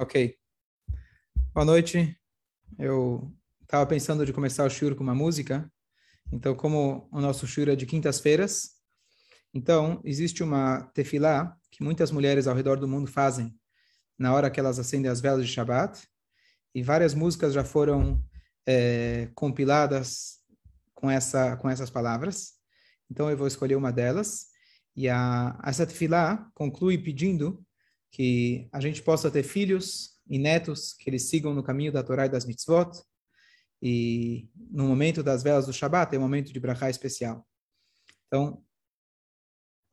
[0.00, 0.34] Ok.
[1.52, 2.18] Boa noite.
[2.78, 5.70] Eu estava pensando de começar o shur com uma música.
[6.32, 8.76] Então, como o nosso shur é de quintas-feiras,
[9.52, 13.54] então existe uma tefilá que muitas mulheres ao redor do mundo fazem
[14.18, 16.08] na hora que elas acendem as velas de Shabbat.
[16.74, 18.24] E várias músicas já foram
[18.66, 20.38] é, compiladas
[20.94, 22.54] com, essa, com essas palavras.
[23.10, 24.46] Então, eu vou escolher uma delas.
[24.96, 27.62] E a, essa tefilá conclui pedindo
[28.10, 32.26] que a gente possa ter filhos e netos que eles sigam no caminho da Torá
[32.26, 32.90] e das mitzvot.
[33.82, 37.46] E no momento das velas do Shabat é um momento de brachá especial.
[38.26, 38.62] Então,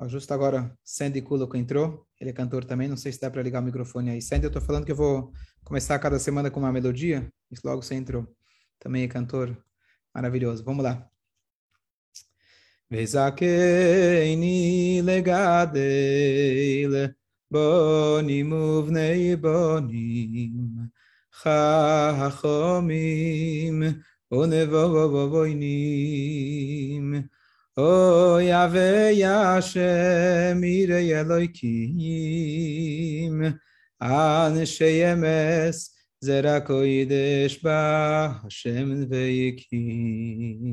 [0.08, 2.06] justo agora, Sandy Kulok entrou.
[2.20, 2.88] Ele é cantor também.
[2.88, 4.22] Não sei se dá para ligar o microfone aí.
[4.22, 5.32] Sandy, eu estou falando que eu vou
[5.64, 7.32] começar cada semana com uma melodia.
[7.52, 8.28] isso logo você entrou.
[8.80, 9.58] Também é cantor
[10.14, 10.64] maravilhoso.
[10.64, 11.10] Vamos lá.
[12.90, 17.16] Vezakeini legadeile.
[17.52, 20.52] בונים ובני בונים,
[22.20, 23.84] חכמים
[24.32, 25.94] ונבוונים.
[27.78, 33.42] אוי אבי השם יראי אלוהיקים,
[34.02, 40.68] אנשי אמס זרע קודש בה השם ויקים.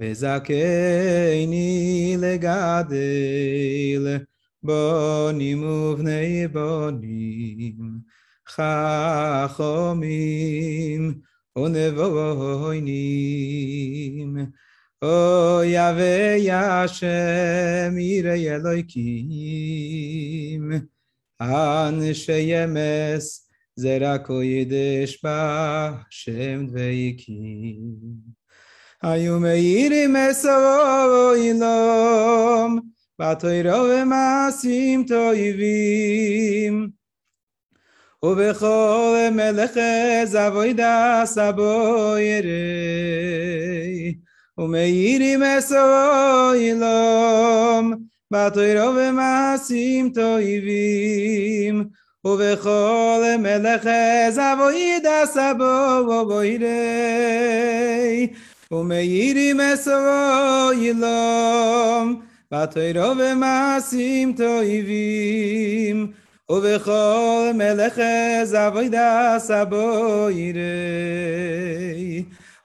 [0.00, 4.18] וזכני לגדל
[4.64, 7.76] בונים ובני בונים,
[9.48, 11.20] חכמים
[11.58, 13.04] ונבוינים.
[15.02, 19.82] אוי אבי השם יראי אלוהיקים,
[21.40, 27.94] אנשי אמס זרע קודש בהשם דבקים.
[29.02, 30.16] היו מאירים
[31.36, 36.88] אילום, בתוירו ומעשים טויבים.
[38.22, 39.70] ובכל מלך
[40.24, 42.50] זבוידה סבוירי,
[44.58, 47.94] ומאירים מסו אילום,
[48.30, 51.84] בתוירו ומעשים טויבים.
[52.26, 53.88] ובכל מלך
[54.30, 55.06] סבוירי,
[58.70, 66.11] ומאירים מסו אילום, בתוירו ומעשים טויבים,
[66.49, 68.01] ובכל מלך
[68.43, 70.63] זבוידה סבוירי,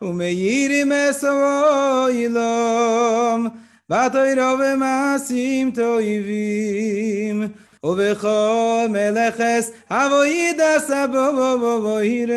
[0.02, 3.46] ומאירים מסו אילום,
[3.88, 7.48] בתוירו ומעשים טויבים,
[7.84, 12.34] ובכל מלכס אבוידה סבוירי.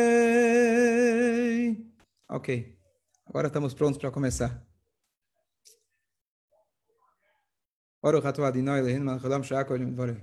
[2.30, 2.78] Ok.
[3.30, 4.52] Agora estamos prontos para começar.
[8.03, 10.21] Baruch atah Adonai Eloheinu melech haolam she'akol dvarim.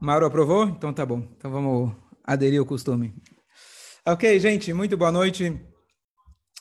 [0.00, 0.64] Mauro aprovou?
[0.64, 1.28] Então tá bom.
[1.36, 3.14] Então vamos aderir ao costume.
[4.06, 5.60] Ok, gente, muito boa noite.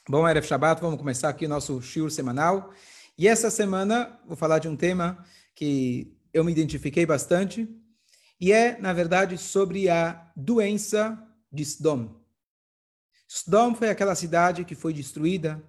[0.10, 2.74] Bom Erev Shabbat, vamos começar aqui o nosso shiur semanal.
[3.18, 5.26] E essa semana vou falar de um tema
[5.56, 7.70] que eu me identifiquei bastante,
[8.42, 11.18] e é, na verdade, sobre a doença
[11.50, 12.22] de Sdom.
[13.30, 15.64] Sdom foi aquela cidade que foi destruída.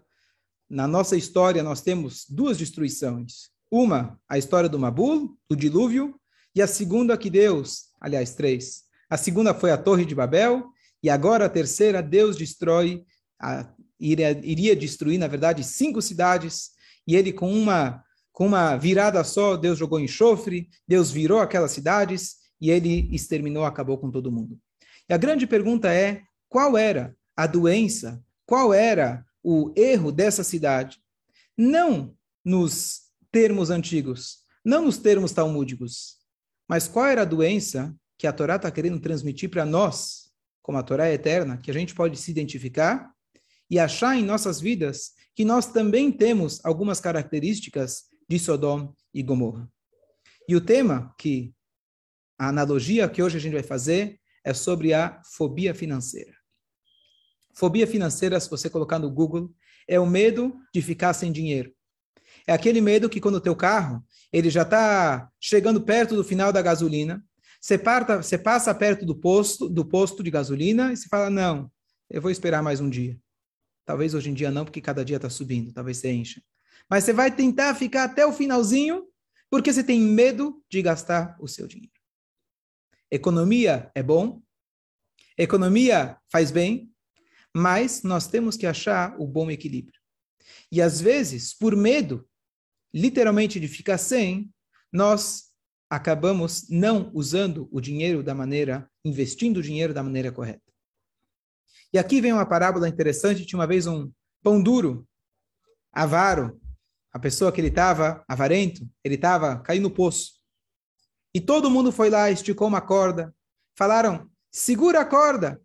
[0.68, 3.50] Na nossa história, nós temos duas destruições.
[3.70, 6.18] Uma, a história do Mabul, do dilúvio,
[6.54, 8.84] e a segunda que Deus, aliás, três.
[9.10, 10.64] A segunda foi a Torre de Babel,
[11.02, 13.04] e agora a terceira, Deus destrói,
[13.40, 16.70] a, iria, iria destruir, na verdade, cinco cidades,
[17.06, 18.02] e ele com uma,
[18.32, 23.98] com uma virada só, Deus jogou enxofre, Deus virou aquelas cidades, e ele exterminou, acabou
[23.98, 24.58] com todo mundo.
[25.08, 30.98] E a grande pergunta é, qual era a doença, qual era o erro dessa cidade.
[31.56, 36.16] Não nos termos antigos, não nos termos talmúdicos,
[36.66, 40.30] mas qual era a doença que a Torá está querendo transmitir para nós,
[40.62, 43.12] como a Torá é eterna, que a gente pode se identificar
[43.70, 49.70] e achar em nossas vidas que nós também temos algumas características de Sodom e Gomorra.
[50.48, 51.54] E o tema que
[52.38, 56.34] a analogia que hoje a gente vai fazer é sobre a fobia financeira.
[57.54, 59.54] Fobia financeira, se você colocar no Google,
[59.86, 61.72] é o medo de ficar sem dinheiro.
[62.46, 66.52] É aquele medo que quando o teu carro ele já está chegando perto do final
[66.52, 67.24] da gasolina,
[67.60, 71.70] você, parta, você passa perto do posto, do posto de gasolina e você fala, não,
[72.10, 73.18] eu vou esperar mais um dia.
[73.86, 76.42] Talvez hoje em dia não, porque cada dia está subindo, talvez você encha.
[76.90, 79.06] Mas você vai tentar ficar até o finalzinho,
[79.48, 81.92] porque você tem medo de gastar o seu dinheiro.
[83.10, 84.42] Economia é bom,
[85.38, 86.92] economia faz bem,
[87.54, 90.00] mas nós temos que achar o bom equilíbrio.
[90.70, 92.28] E às vezes, por medo,
[92.92, 94.52] literalmente de ficar sem,
[94.92, 95.44] nós
[95.88, 100.62] acabamos não usando o dinheiro da maneira, investindo o dinheiro da maneira correta.
[101.92, 103.46] E aqui vem uma parábola interessante.
[103.46, 104.10] Tinha uma vez um
[104.42, 105.06] pão duro,
[105.92, 106.60] avaro,
[107.12, 110.32] a pessoa que ele estava avarento, ele estava caindo no poço.
[111.32, 113.32] E todo mundo foi lá, esticou uma corda.
[113.76, 115.60] Falaram, segura a corda.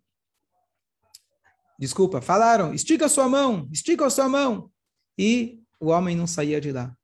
[1.80, 4.70] Desculpa, falaram, estica a sua mão, estica a sua mão.
[5.16, 6.94] E o homem não saía de lá.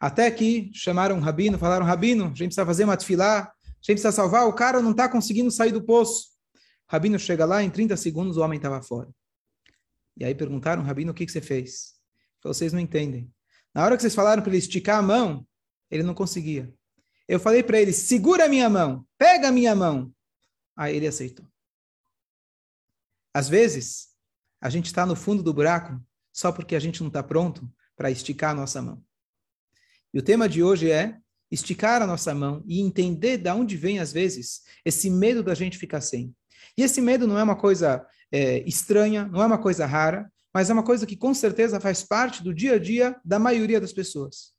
[0.00, 3.46] Até que chamaram um rabino, falaram, rabino, a gente precisa fazer uma tefilá, a
[3.80, 6.30] gente precisa salvar, o cara não está conseguindo sair do poço.
[6.54, 6.58] O
[6.88, 9.08] rabino chega lá, em 30 segundos o homem estava fora.
[10.16, 11.92] E aí perguntaram, rabino, o que, que você fez?
[12.42, 13.30] Vocês não entendem.
[13.72, 15.46] Na hora que vocês falaram para ele esticar a mão,
[15.88, 16.74] ele não conseguia.
[17.28, 20.12] Eu falei para ele, segura a minha mão, pega a minha mão.
[20.76, 21.49] Aí ele aceitou.
[23.32, 24.08] Às vezes,
[24.60, 26.00] a gente está no fundo do buraco
[26.32, 29.02] só porque a gente não está pronto para esticar a nossa mão.
[30.12, 31.16] E o tema de hoje é
[31.50, 35.78] esticar a nossa mão e entender de onde vem, às vezes, esse medo da gente
[35.78, 36.34] ficar sem.
[36.76, 40.70] E esse medo não é uma coisa é, estranha, não é uma coisa rara, mas
[40.70, 43.92] é uma coisa que com certeza faz parte do dia a dia da maioria das
[43.92, 44.52] pessoas.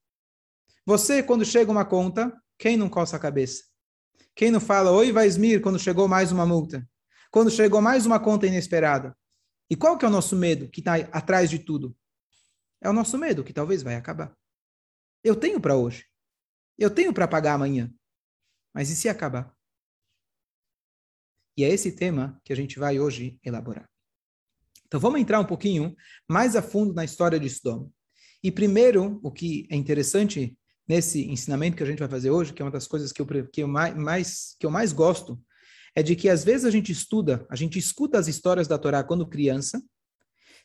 [0.85, 3.63] Você, quando chega uma conta, quem não coça a cabeça?
[4.35, 6.87] Quem não fala, oi, Vaismir, quando chegou mais uma multa?
[7.31, 9.17] Quando chegou mais uma conta inesperada?
[9.69, 11.97] E qual que é o nosso medo que está atrás de tudo?
[12.81, 14.35] É o nosso medo que talvez vai acabar.
[15.23, 16.05] Eu tenho para hoje.
[16.77, 17.89] Eu tenho para pagar amanhã.
[18.73, 19.55] Mas e se acabar?
[21.55, 23.89] E é esse tema que a gente vai hoje elaborar.
[24.85, 25.95] Então vamos entrar um pouquinho
[26.27, 27.89] mais a fundo na história de Sodoma.
[28.43, 32.61] E primeiro, o que é interessante nesse ensinamento que a gente vai fazer hoje, que
[32.61, 35.41] é uma das coisas que eu, que eu, mais, que eu mais gosto,
[35.95, 39.03] é de que às vezes a gente estuda, a gente escuta as histórias da Torá
[39.03, 39.81] quando criança,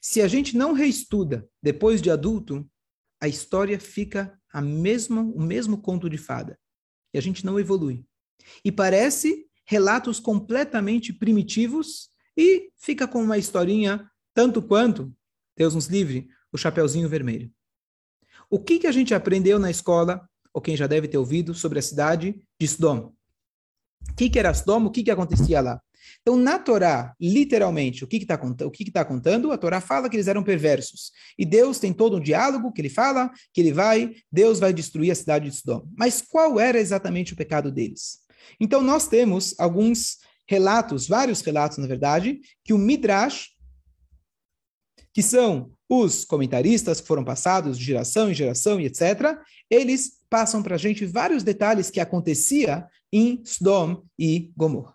[0.00, 2.68] se a gente não reestuda depois de adulto,
[3.20, 6.58] a história fica a mesma, o mesmo conto de fada.
[7.12, 8.04] E a gente não evolui.
[8.64, 15.12] E parece relatos completamente primitivos e fica com uma historinha tanto quanto,
[15.56, 17.50] Deus nos livre, o Chapeuzinho Vermelho.
[18.50, 21.78] O que, que a gente aprendeu na escola, ou quem já deve ter ouvido, sobre
[21.78, 23.15] a cidade de Sodom?
[24.10, 24.86] O que, que era Sodom?
[24.86, 25.80] O que, que acontecia lá?
[26.22, 28.34] Então, na Torá, literalmente, o que está
[28.64, 29.52] o que tá contando?
[29.52, 31.12] A Torá fala que eles eram perversos.
[31.38, 35.10] E Deus tem todo um diálogo que ele fala que ele vai, Deus vai destruir
[35.10, 35.86] a cidade de Sodom.
[35.96, 38.18] Mas qual era exatamente o pecado deles?
[38.60, 43.48] Então, nós temos alguns relatos, vários relatos, na verdade, que o Midrash
[45.16, 49.38] que são os comentaristas que foram passados de geração em geração e etc.,
[49.70, 54.94] eles passam para a gente vários detalhes que acontecia em Sodom e Gomorra.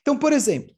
[0.00, 0.72] Então, por exemplo,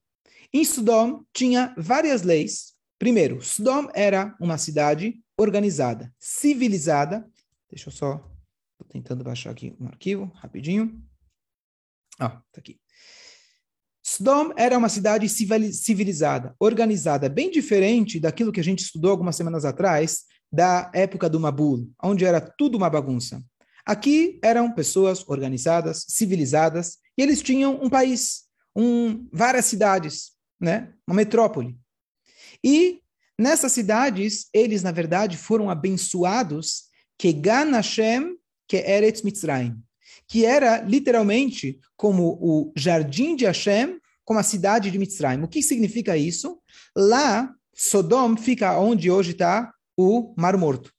[0.50, 2.72] em Sodom tinha várias leis.
[2.98, 7.30] Primeiro, Sodom era uma cidade organizada, civilizada.
[7.68, 10.98] Deixa eu só, estou tentando baixar aqui um arquivo rapidinho.
[12.18, 12.80] Ah, tá aqui.
[14.10, 19.64] Sodom era uma cidade civilizada, organizada, bem diferente daquilo que a gente estudou algumas semanas
[19.64, 23.40] atrás, da época do Mabul, onde era tudo uma bagunça.
[23.86, 30.92] Aqui eram pessoas organizadas, civilizadas, e eles tinham um país, um, várias cidades, né?
[31.06, 31.78] uma metrópole.
[32.64, 33.00] E
[33.38, 36.86] nessas cidades, eles, na verdade, foram abençoados
[37.16, 38.36] que Gan Hashem
[38.66, 39.80] que Eretz Mitzrayim,
[40.30, 45.42] que era literalmente como o jardim de Hashem como a cidade de Mitzrayim.
[45.42, 46.60] O que significa isso?
[46.96, 50.92] Lá, Sodom fica onde hoje está o Mar Morto.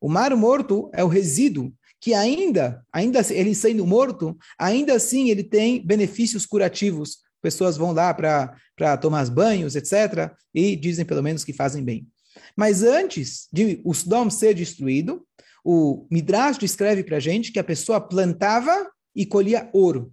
[0.00, 5.44] O Mar Morto é o resíduo que ainda, ainda ele sendo morto, ainda assim ele
[5.44, 7.18] tem benefícios curativos.
[7.40, 12.08] Pessoas vão lá para tomar banhos, etc., e dizem pelo menos que fazem bem.
[12.56, 15.24] Mas antes de o Sodom ser destruído,
[15.64, 20.12] o Midrash descreve para a gente que a pessoa plantava e colhia ouro.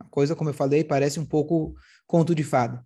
[0.00, 1.74] A coisa, como eu falei, parece um pouco
[2.06, 2.84] conto de fada.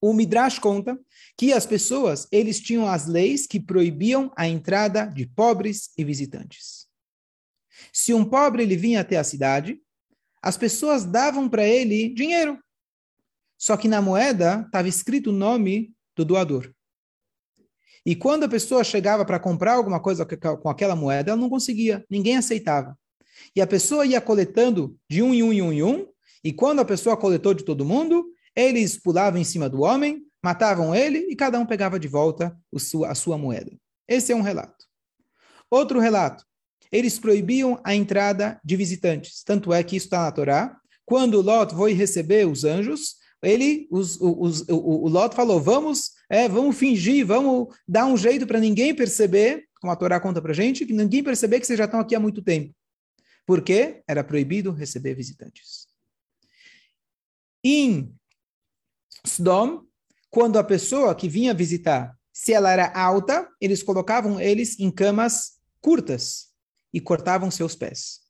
[0.00, 0.98] O Midrash conta
[1.38, 6.88] que as pessoas, eles tinham as leis que proibiam a entrada de pobres e visitantes.
[7.92, 9.80] Se um pobre ele vinha até a cidade,
[10.42, 12.58] as pessoas davam para ele dinheiro.
[13.56, 16.74] Só que na moeda estava escrito o nome do doador.
[18.04, 22.04] E quando a pessoa chegava para comprar alguma coisa com aquela moeda, ela não conseguia,
[22.10, 22.98] ninguém aceitava.
[23.54, 26.06] E a pessoa ia coletando de um em um em um em um,
[26.44, 30.94] e quando a pessoa coletou de todo mundo, eles pulavam em cima do homem, matavam
[30.94, 32.56] ele e cada um pegava de volta
[33.06, 33.70] a sua moeda.
[34.08, 34.84] Esse é um relato.
[35.70, 36.44] Outro relato.
[36.90, 39.42] Eles proibiam a entrada de visitantes.
[39.44, 40.76] Tanto é que isso está na Torá.
[41.06, 46.48] Quando Lot foi receber os anjos, ele, os, os, o, o Lot falou: vamos, é,
[46.48, 50.86] vamos fingir, vamos dar um jeito para ninguém perceber, como a Torá conta para gente,
[50.86, 52.74] que ninguém perceber que vocês já estão aqui há muito tempo.
[53.44, 55.88] porque era proibido receber visitantes.
[57.64, 58.14] Em
[59.26, 59.84] Sdom,
[60.30, 65.58] quando a pessoa que vinha visitar, se ela era alta, eles colocavam eles em camas
[65.80, 66.48] curtas
[66.92, 68.20] e cortavam seus pés.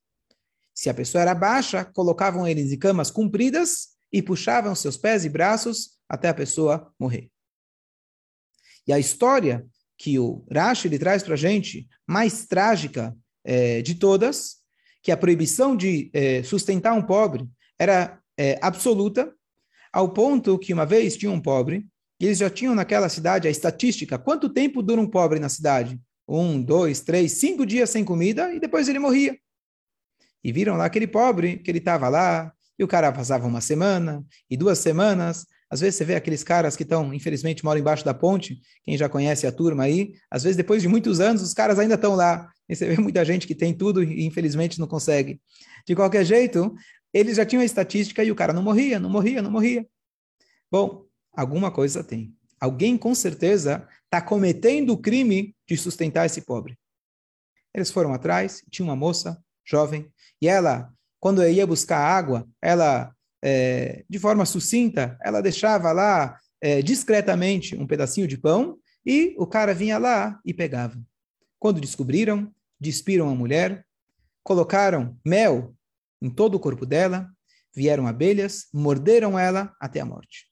[0.74, 5.28] Se a pessoa era baixa, colocavam eles em camas compridas e puxavam seus pés e
[5.28, 7.30] braços até a pessoa morrer.
[8.86, 9.66] E a história
[9.96, 14.56] que o Rashi ele traz para a gente, mais trágica é, de todas,
[15.02, 19.32] que a proibição de é, sustentar um pobre era é, absoluta,
[19.92, 21.86] ao ponto que uma vez tinha um pobre,
[22.18, 26.00] e eles já tinham naquela cidade a estatística, quanto tempo dura um pobre na cidade?
[26.26, 29.36] Um, dois, três, cinco dias sem comida, e depois ele morria.
[30.42, 34.24] E viram lá aquele pobre, que ele estava lá, e o cara passava uma semana,
[34.50, 38.12] e duas semanas, às vezes você vê aqueles caras que estão, infelizmente, moram embaixo da
[38.12, 41.78] ponte, quem já conhece a turma aí, às vezes depois de muitos anos os caras
[41.78, 42.50] ainda estão lá.
[42.68, 45.40] E você vê muita gente que tem tudo e infelizmente não consegue.
[45.86, 46.74] De qualquer jeito,
[47.12, 49.86] eles já tinham a estatística e o cara não morria, não morria, não morria.
[50.70, 52.34] Bom, alguma coisa tem.
[52.60, 56.78] Alguém com certeza está cometendo o crime de sustentar esse pobre.
[57.74, 60.10] Eles foram atrás, tinha uma moça jovem,
[60.40, 66.82] e ela, quando ia buscar água, ela, é, de forma sucinta, ela deixava lá é,
[66.82, 68.76] discretamente um pedacinho de pão
[69.06, 71.00] e o cara vinha lá e pegava.
[71.60, 73.86] Quando descobriram, despiram a mulher,
[74.42, 75.72] colocaram mel
[76.20, 77.30] em todo o corpo dela,
[77.72, 80.48] vieram abelhas, morderam ela até a morte.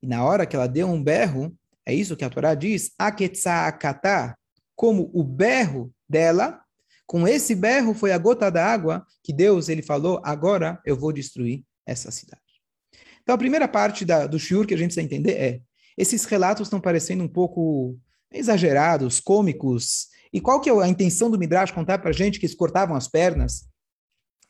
[0.00, 1.52] E na hora que ela deu um berro,
[1.84, 4.38] é isso que a Torá diz, aketsaakatá,
[4.76, 6.62] como o berro dela,
[7.10, 11.64] com esse berro foi a gota d'água que Deus ele falou, agora eu vou destruir
[11.84, 12.40] essa cidade.
[13.20, 15.60] Então a primeira parte da, do shiur que a gente precisa entender é,
[15.98, 17.98] esses relatos estão parecendo um pouco
[18.32, 22.54] exagerados, cômicos, e qual que é a intenção do Midrash contar para gente que eles
[22.54, 23.68] cortavam as pernas,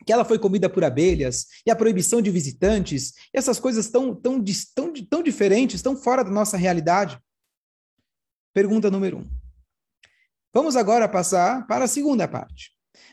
[0.04, 4.14] que ela foi comida por abelhas, e a proibição de visitantes, e essas coisas tão,
[4.14, 7.18] tão, tão, tão diferentes, tão fora da nossa realidade?
[8.52, 9.39] Pergunta número um.
[10.52, 12.72] Vamos agora passar para a segunda parte.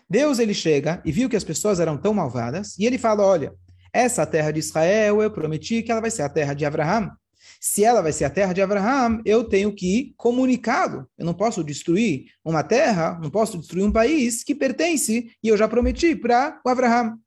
[0.10, 3.54] Deus ele chega e viu que as pessoas eram tão malvadas, e ele fala: olha,
[3.94, 7.12] essa terra de Israel eu prometi que ela vai ser a terra de Abraão.
[7.60, 11.08] Se ela vai ser a terra de Abraão, eu tenho que comunicá-lo.
[11.18, 15.58] Eu não posso destruir uma terra, não posso destruir um país que pertence e eu
[15.58, 17.18] já prometi para o Abraão.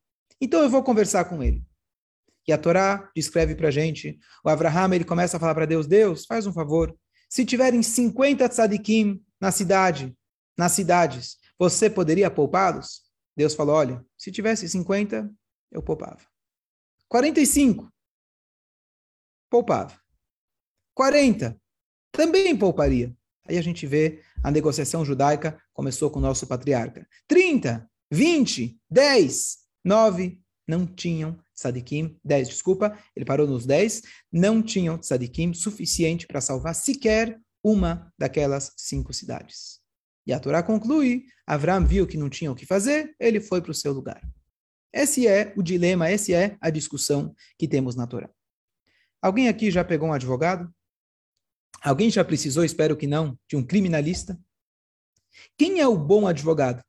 [0.40, 1.62] Então eu vou conversar com ele.
[2.46, 6.24] E a Torá descreve para gente, o Abraão ele começa a falar para Deus, Deus,
[6.26, 6.94] faz um favor,
[7.28, 10.16] se tiverem 50 tzadikim na cidade,
[10.56, 13.02] nas cidades, você poderia poupá-los?
[13.37, 15.32] Deus falou, olha, se tivesse 50,
[15.70, 16.20] eu poupava.
[17.09, 17.90] 45,
[19.49, 19.99] poupava.
[20.94, 21.59] 40,
[22.12, 23.16] também pouparia.
[23.49, 27.09] Aí a gente vê a negociação judaica começou com o nosso patriarca.
[27.26, 34.99] 30, 20, 10, 9, não tinham tzadikim, 10, desculpa, ele parou nos 10, não tinham
[34.99, 39.80] tzadikim suficiente para salvar sequer uma daquelas cinco cidades.
[40.26, 43.72] E a Torá conclui, Avram viu que não tinha o que fazer, ele foi para
[43.72, 44.22] o seu lugar.
[44.92, 48.30] Esse é o dilema, essa é a discussão que temos na Torá.
[49.22, 50.72] Alguém aqui já pegou um advogado?
[51.82, 54.38] Alguém já precisou, espero que não, de um criminalista?
[55.56, 56.82] Quem é o bom advogado?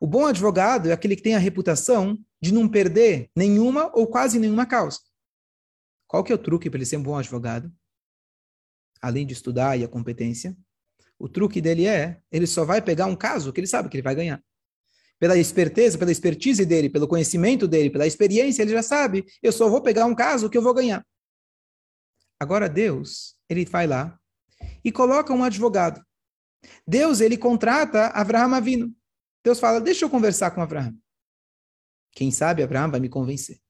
[0.00, 4.38] O bom advogado é aquele que tem a reputação de não perder nenhuma ou quase
[4.38, 5.00] nenhuma causa.
[6.06, 7.72] Qual que é o truque para ele ser um bom advogado?
[9.04, 10.56] Além de estudar e a competência,
[11.18, 14.02] o truque dele é, ele só vai pegar um caso que ele sabe que ele
[14.02, 14.42] vai ganhar.
[15.18, 19.68] Pela esperteza, pela expertise dele, pelo conhecimento dele, pela experiência, ele já sabe, eu só
[19.68, 21.06] vou pegar um caso que eu vou ganhar.
[22.40, 24.18] Agora Deus, ele vai lá
[24.82, 26.02] e coloca um advogado.
[26.88, 28.96] Deus, ele contrata Abraham Avino.
[29.44, 30.98] Deus fala, deixa eu conversar com Abraão.
[32.12, 33.60] Quem sabe Abraão vai me convencer.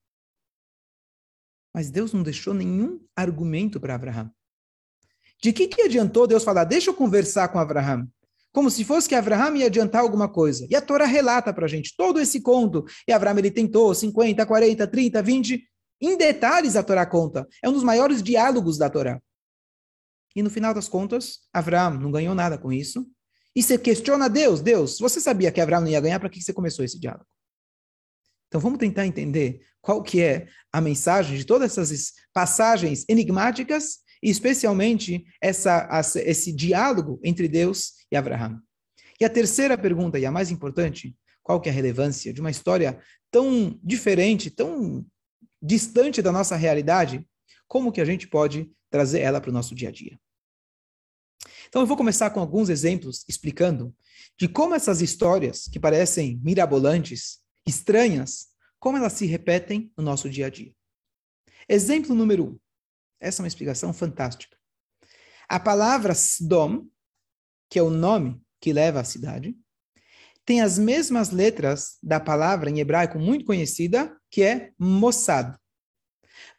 [1.74, 4.32] Mas Deus não deixou nenhum argumento para Abraão.
[5.44, 8.08] De que, que adiantou Deus falar, deixa eu conversar com Abraão?
[8.50, 10.66] Como se fosse que Abraão ia adiantar alguma coisa.
[10.70, 12.82] E a Torá relata para a gente todo esse conto.
[13.06, 15.68] E Abraão ele tentou 50, 40, 30, 20.
[16.00, 17.46] Em detalhes a Torá conta.
[17.62, 19.20] É um dos maiores diálogos da Torá.
[20.34, 23.06] E no final das contas, Abraão não ganhou nada com isso.
[23.54, 24.62] E você questiona Deus.
[24.62, 27.26] Deus, você sabia que Abraão não ia ganhar, para que você começou esse diálogo?
[28.48, 34.30] Então vamos tentar entender qual que é a mensagem de todas essas passagens enigmáticas e
[34.30, 35.86] especialmente essa,
[36.24, 38.58] esse diálogo entre Deus e Abraão.
[39.20, 42.50] E a terceira pergunta, e a mais importante, qual que é a relevância de uma
[42.50, 42.98] história
[43.30, 45.04] tão diferente, tão
[45.62, 47.28] distante da nossa realidade,
[47.68, 50.18] como que a gente pode trazer ela para o nosso dia a dia?
[51.68, 53.94] Então eu vou começar com alguns exemplos explicando
[54.38, 58.46] de como essas histórias, que parecem mirabolantes, estranhas,
[58.80, 60.72] como elas se repetem no nosso dia a dia.
[61.68, 62.63] Exemplo número um.
[63.24, 64.54] Essa é uma explicação fantástica.
[65.48, 66.86] A palavra Sdom,
[67.70, 69.56] que é o nome que leva à cidade,
[70.44, 75.56] tem as mesmas letras da palavra em hebraico muito conhecida, que é Mossad.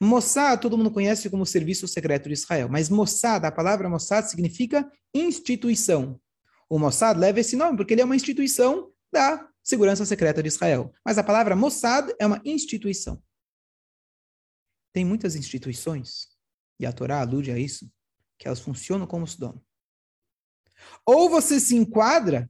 [0.02, 4.90] Mossad, todo mundo conhece como Serviço Secreto de Israel, mas Mossad, a palavra Mossad significa
[5.14, 6.20] instituição.
[6.68, 10.92] O Mossad leva esse nome porque ele é uma instituição da Segurança Secreta de Israel.
[11.06, 13.22] Mas a palavra Mossad é uma instituição.
[14.92, 16.35] Tem muitas instituições,
[16.80, 17.92] e a Torá alude a isso,
[18.38, 19.64] que elas funcionam como Sodoma.
[21.06, 22.50] Ou você se enquadra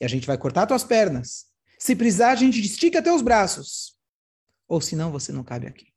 [0.00, 1.46] e a gente vai cortar tuas pernas.
[1.78, 3.98] Se precisar, a gente estica teus braços.
[4.66, 5.92] Ou senão você não cabe aqui.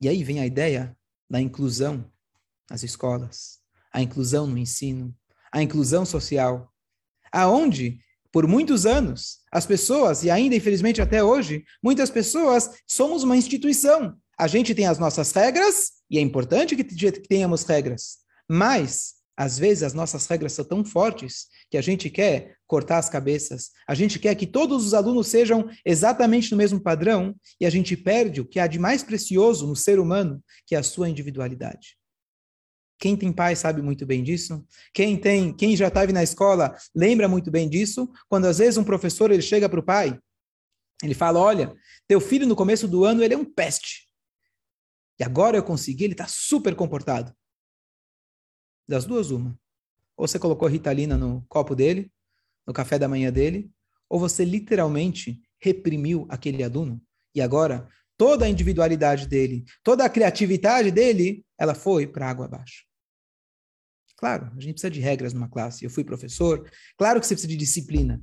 [0.00, 0.96] E aí vem a ideia
[1.30, 2.10] da inclusão
[2.68, 3.62] nas escolas,
[3.92, 5.16] a inclusão no ensino,
[5.52, 6.72] a inclusão social,
[7.30, 8.00] aonde
[8.32, 14.16] por muitos anos as pessoas e ainda infelizmente até hoje, muitas pessoas somos uma instituição.
[14.38, 18.16] A gente tem as nossas regras e é importante que tenhamos regras,
[18.48, 23.08] mas às vezes as nossas regras são tão fortes que a gente quer cortar as
[23.08, 27.70] cabeças, a gente quer que todos os alunos sejam exatamente no mesmo padrão e a
[27.70, 31.08] gente perde o que há de mais precioso no ser humano, que é a sua
[31.08, 31.96] individualidade.
[33.02, 34.64] Quem tem pai sabe muito bem disso.
[34.94, 38.08] Quem tem, quem já estava na escola lembra muito bem disso.
[38.28, 40.16] Quando às vezes um professor ele chega para o pai,
[41.02, 41.74] ele fala: "Olha,
[42.06, 44.06] teu filho no começo do ano ele é um peste.
[45.18, 47.34] E agora eu consegui, ele está super comportado.
[48.86, 49.58] Das duas, uma.
[50.16, 52.08] Ou você colocou Ritalina no copo dele,
[52.64, 53.68] no café da manhã dele,
[54.08, 57.02] ou você literalmente reprimiu aquele aluno
[57.34, 62.91] e agora toda a individualidade dele, toda a criatividade dele, ela foi para água abaixo.
[64.22, 65.84] Claro, a gente precisa de regras numa classe.
[65.84, 68.22] Eu fui professor, claro que você precisa de disciplina.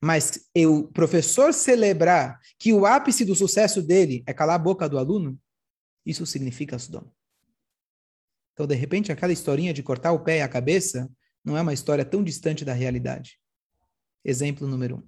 [0.00, 4.96] Mas o professor celebrar que o ápice do sucesso dele é calar a boca do
[4.96, 5.36] aluno,
[6.06, 7.12] isso significa Sodoma.
[8.52, 11.10] Então, de repente, aquela historinha de cortar o pé e a cabeça
[11.44, 13.36] não é uma história tão distante da realidade.
[14.24, 15.02] Exemplo número um.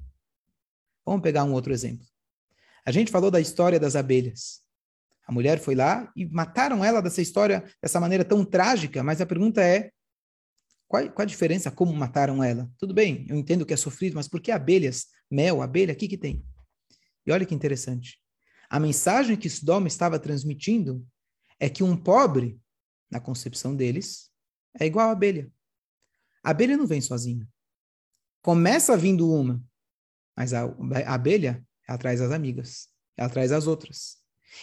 [1.07, 2.05] Vamos pegar um outro exemplo.
[2.85, 4.65] A gente falou da história das abelhas.
[5.29, 9.27] A mulher foi lá e mataram ela dessa história, dessa maneira tão trágica, mas a
[9.27, 9.93] pergunta é:
[10.89, 12.71] qual, qual a diferença como mataram ela?
[12.79, 15.07] Tudo bem, eu entendo que é sofrido, mas por que abelhas?
[15.31, 16.45] Mel, abelha, o que, que tem?
[17.27, 18.21] E olha que interessante.
[18.69, 21.07] A mensagem que Sodoma estava transmitindo
[21.59, 22.61] é que um pobre
[23.11, 24.31] na concepção deles,
[24.79, 25.51] é igual a abelha.
[26.43, 27.49] A abelha não vem sozinha.
[28.43, 29.63] Começa vindo uma,
[30.37, 30.65] mas a,
[31.07, 34.19] a abelha, ela traz as amigas, ela traz as outras.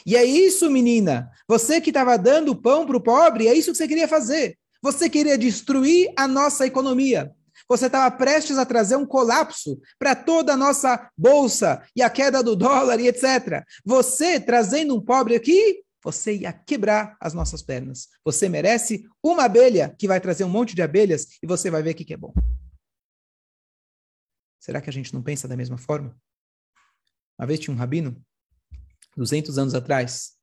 [0.06, 1.32] E é isso, menina.
[1.48, 4.58] Você que estava dando pão para o pobre, é isso que você queria fazer.
[4.82, 7.34] Você queria destruir a nossa economia.
[7.68, 12.44] Você estava prestes a trazer um colapso para toda a nossa bolsa e a queda
[12.44, 13.64] do dólar e etc.
[13.86, 18.10] Você trazendo um pobre aqui, você ia quebrar as nossas pernas.
[18.26, 21.92] Você merece uma abelha que vai trazer um monte de abelhas e você vai ver
[21.92, 22.34] o que é bom.
[24.60, 26.16] Será que a gente não pensa da mesma forma?
[27.40, 28.20] Uma vez tinha um rabino,
[29.16, 30.38] 200 anos atrás,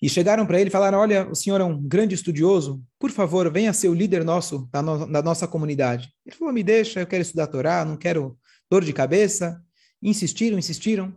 [0.00, 3.50] e chegaram para ele e falaram: Olha, o senhor é um grande estudioso, por favor,
[3.52, 6.12] venha ser o líder nosso, da, no, da nossa comunidade.
[6.24, 8.38] Ele falou: Me deixa, eu quero estudar a Torá, não quero
[8.70, 9.62] dor de cabeça.
[10.00, 11.14] Insistiram, insistiram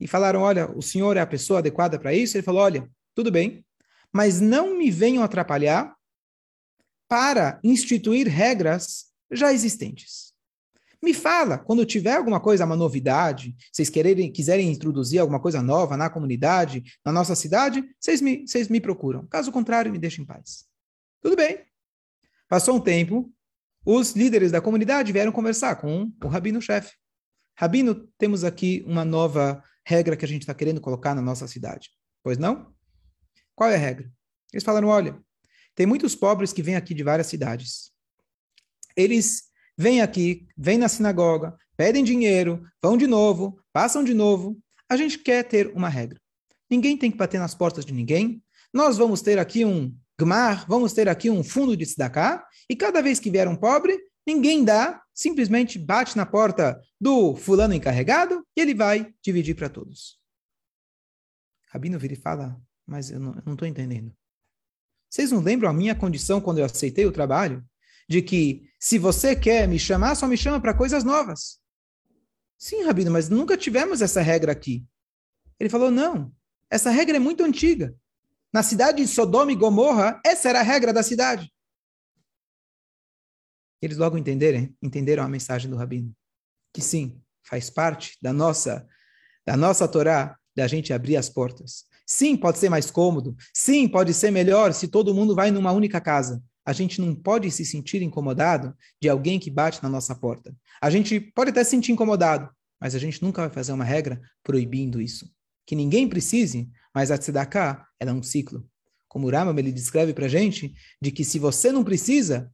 [0.00, 2.36] e falaram: Olha, o senhor é a pessoa adequada para isso?
[2.36, 3.64] Ele falou: Olha, tudo bem,
[4.12, 5.94] mas não me venham atrapalhar
[7.08, 10.33] para instituir regras já existentes.
[11.04, 15.98] Me fala, quando tiver alguma coisa, uma novidade, vocês quererem, quiserem introduzir alguma coisa nova
[15.98, 19.26] na comunidade, na nossa cidade, vocês me, vocês me procuram.
[19.26, 20.64] Caso contrário, me deixem em paz.
[21.20, 21.62] Tudo bem.
[22.48, 23.30] Passou um tempo,
[23.84, 26.94] os líderes da comunidade vieram conversar com o rabino-chefe.
[27.54, 31.90] Rabino, temos aqui uma nova regra que a gente está querendo colocar na nossa cidade.
[32.22, 32.74] Pois não?
[33.54, 34.10] Qual é a regra?
[34.54, 35.22] Eles falaram: olha,
[35.74, 37.92] tem muitos pobres que vêm aqui de várias cidades.
[38.96, 44.58] Eles vêm aqui, vêm na sinagoga, pedem dinheiro, vão de novo, passam de novo.
[44.88, 46.20] A gente quer ter uma regra.
[46.70, 48.42] Ninguém tem que bater nas portas de ninguém.
[48.72, 53.02] Nós vamos ter aqui um gmar, vamos ter aqui um fundo de tzedakah, e cada
[53.02, 58.60] vez que vier um pobre, ninguém dá, simplesmente bate na porta do fulano encarregado e
[58.60, 60.18] ele vai dividir para todos.
[61.68, 64.14] Rabino vira e fala, mas eu não estou entendendo.
[65.10, 67.64] Vocês não lembram a minha condição quando eu aceitei o trabalho?
[68.08, 71.58] De que se você quer me chamar, só me chama para coisas novas.
[72.58, 74.84] Sim, Rabino, mas nunca tivemos essa regra aqui.
[75.58, 76.32] Ele falou, não,
[76.70, 77.94] essa regra é muito antiga.
[78.54, 81.52] na cidade de Sodoma e Gomorra, essa era a regra da cidade.
[83.82, 86.14] Eles logo entenderam, entenderam a mensagem do rabino,
[86.72, 88.88] que sim, faz parte da nossa
[89.44, 91.84] da nossa Torá da gente abrir as portas.
[92.06, 93.36] Sim, pode ser mais cômodo.
[93.52, 96.40] Sim, pode ser melhor se todo mundo vai numa única casa.
[96.64, 100.54] A gente não pode se sentir incomodado de alguém que bate na nossa porta.
[100.80, 102.48] A gente pode até se sentir incomodado,
[102.80, 105.30] mas a gente nunca vai fazer uma regra proibindo isso.
[105.66, 108.66] Que ninguém precise, mas a tzedakah, ela é um ciclo.
[109.08, 112.50] Como o Rambam, ele descreve para a gente, de que se você não precisa,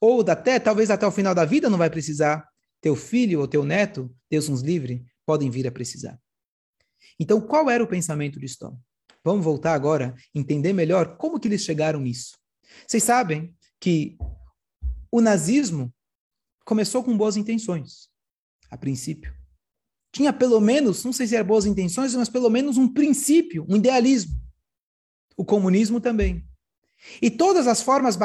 [0.00, 2.46] ou até, talvez até o final da vida não vai precisar,
[2.80, 6.18] teu filho ou teu neto, Deus nos livre, podem vir a precisar.
[7.18, 8.78] Então, qual era o pensamento de Stom?
[9.22, 12.39] Vamos voltar agora, entender melhor como que eles chegaram nisso.
[12.86, 14.16] Vocês sabem que
[15.10, 15.92] o nazismo
[16.64, 18.08] começou com boas intenções,
[18.70, 19.34] a princípio.
[20.12, 23.76] Tinha pelo menos, não sei se eram boas intenções, mas pelo menos um princípio, um
[23.76, 24.34] idealismo.
[25.36, 26.44] O comunismo também.
[27.22, 28.18] E todas as formas,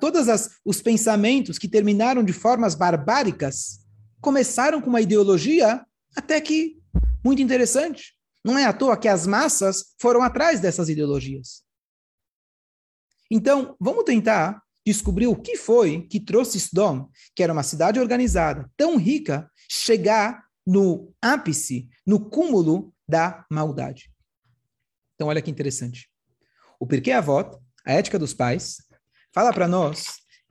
[0.00, 0.26] todos
[0.64, 3.80] os pensamentos que terminaram de formas barbáricas
[4.20, 5.84] começaram com uma ideologia
[6.16, 6.80] até que
[7.24, 8.14] muito interessante.
[8.44, 11.62] Não é à toa que as massas foram atrás dessas ideologias.
[13.34, 18.70] Então, vamos tentar descobrir o que foi que trouxe Sdom, que era uma cidade organizada,
[18.76, 24.12] tão rica, chegar no ápice, no cúmulo da maldade.
[25.14, 26.10] Então, olha que interessante.
[26.78, 28.82] O Porquê Avot, a ética dos pais,
[29.32, 30.04] fala para nós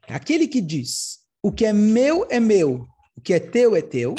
[0.07, 4.15] aquele que diz o que é meu é meu, o que é teu é teu,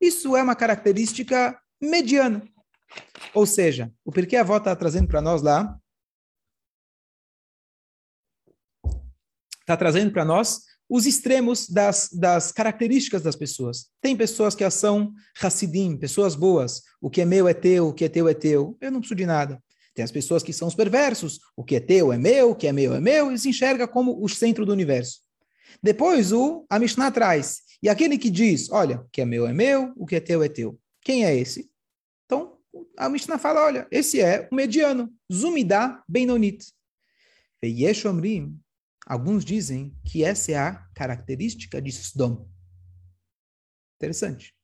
[0.00, 2.42] isso é uma característica mediana.
[3.34, 5.78] Ou seja, o porquê a avó está trazendo para nós lá,
[9.64, 13.86] está trazendo para nós os extremos das, das características das pessoas.
[14.00, 16.82] Tem pessoas que são Hassidim, pessoas boas.
[17.00, 18.76] O que é meu é teu, o que é teu é teu.
[18.80, 19.62] Eu não preciso de nada.
[19.94, 21.40] Tem as pessoas que são os perversos.
[21.56, 23.32] O que é teu é meu, o que é meu é meu.
[23.32, 25.20] E se enxerga como o centro do universo.
[25.82, 27.62] Depois o, a Mishnah traz.
[27.82, 30.42] E aquele que diz, olha, o que é meu é meu, o que é teu
[30.42, 30.78] é teu.
[31.02, 31.70] Quem é esse?
[32.24, 32.58] Então,
[32.96, 35.12] a Mishnah fala, olha, esse é o mediano.
[35.32, 36.66] Zumidá Benonit.
[37.62, 38.58] E Yeshomrim,
[39.06, 42.48] alguns dizem que essa é a característica de Sdom.
[43.96, 44.54] Interessante.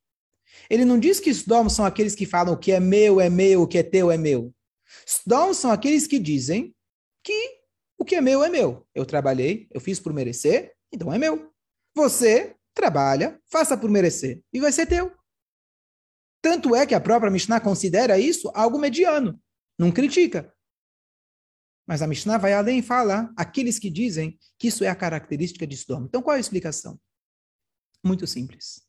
[0.68, 3.62] Ele não diz que Sdom são aqueles que falam o que é meu é meu,
[3.62, 4.54] o que é teu é meu.
[5.06, 6.74] Sdom são aqueles que dizem
[7.22, 7.60] que
[7.98, 8.86] o que é meu é meu.
[8.94, 11.52] Eu trabalhei, eu fiz por merecer, então é meu.
[11.94, 15.12] Você trabalha, faça por merecer e vai ser teu.
[16.42, 19.38] Tanto é que a própria Mishnah considera isso algo mediano,
[19.78, 20.52] não critica.
[21.90, 25.66] Mas a Mishnah vai além e fala aqueles que dizem que isso é a característica
[25.66, 26.04] de Sdom.
[26.04, 26.96] Então qual é a explicação?
[28.00, 28.82] Muito simples.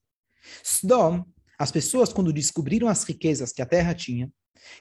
[0.63, 1.25] Sdom,
[1.57, 4.31] as pessoas quando descobriram as riquezas que a terra tinha,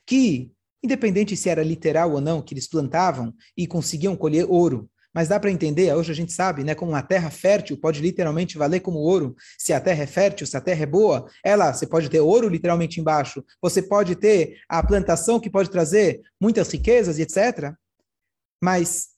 [0.05, 0.53] que
[0.83, 5.41] independente se era literal ou não, que eles plantavam e conseguiam colher ouro, mas dá
[5.41, 8.99] para entender, hoje a gente sabe, né, como uma terra fértil pode literalmente valer como
[8.99, 9.35] ouro.
[9.59, 12.51] Se a terra é fértil, se a terra é boa, ela, você pode ter ouro
[12.51, 13.43] literalmente embaixo.
[13.63, 17.75] Você pode ter a plantação que pode trazer muitas riquezas e etc.
[18.61, 19.17] Mas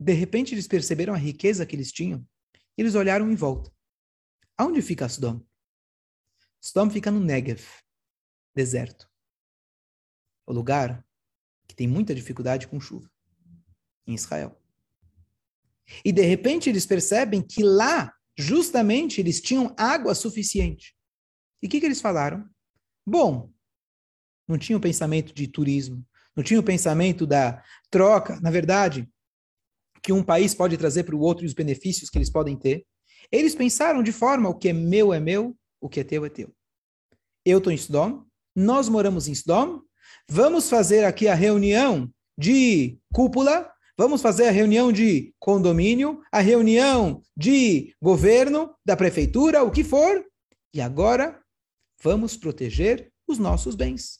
[0.00, 2.26] de repente eles perceberam a riqueza que eles tinham.
[2.76, 3.72] Eles olharam em volta.
[4.56, 5.44] Aonde fica Sodom?
[6.60, 7.64] Sodom fica no Negev,
[8.54, 9.08] deserto.
[10.46, 11.04] O lugar
[11.66, 13.10] que tem muita dificuldade com chuva
[14.06, 14.58] em Israel.
[16.04, 20.96] E de repente eles percebem que lá, justamente, eles tinham água suficiente.
[21.62, 22.48] E o que, que eles falaram?
[23.06, 23.52] Bom,
[24.46, 26.06] não tinha o pensamento de turismo,
[26.38, 29.10] não tinha o pensamento da troca, na verdade,
[30.00, 32.86] que um país pode trazer para o outro e os benefícios que eles podem ter.
[33.32, 36.28] Eles pensaram de forma: o que é meu é meu, o que é teu é
[36.28, 36.54] teu.
[37.44, 38.24] Eu estou em Sodom,
[38.54, 39.80] nós moramos em Sodom,
[40.28, 43.68] vamos fazer aqui a reunião de cúpula
[44.00, 50.24] Vamos fazer a reunião de condomínio, a reunião de governo, da prefeitura, o que for.
[50.72, 51.42] E agora
[52.00, 54.17] vamos proteger os nossos bens.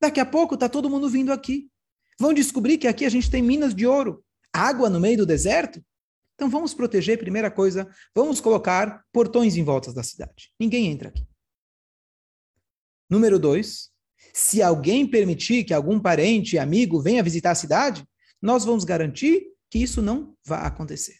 [0.00, 1.70] Daqui a pouco está todo mundo vindo aqui.
[2.18, 5.84] Vão descobrir que aqui a gente tem minas de ouro, água no meio do deserto.
[6.34, 10.52] Então vamos proteger, primeira coisa, vamos colocar portões em volta da cidade.
[10.58, 11.26] Ninguém entra aqui.
[13.10, 13.90] Número dois,
[14.32, 18.06] se alguém permitir que algum parente, amigo venha visitar a cidade,
[18.40, 21.18] nós vamos garantir que isso não vai acontecer.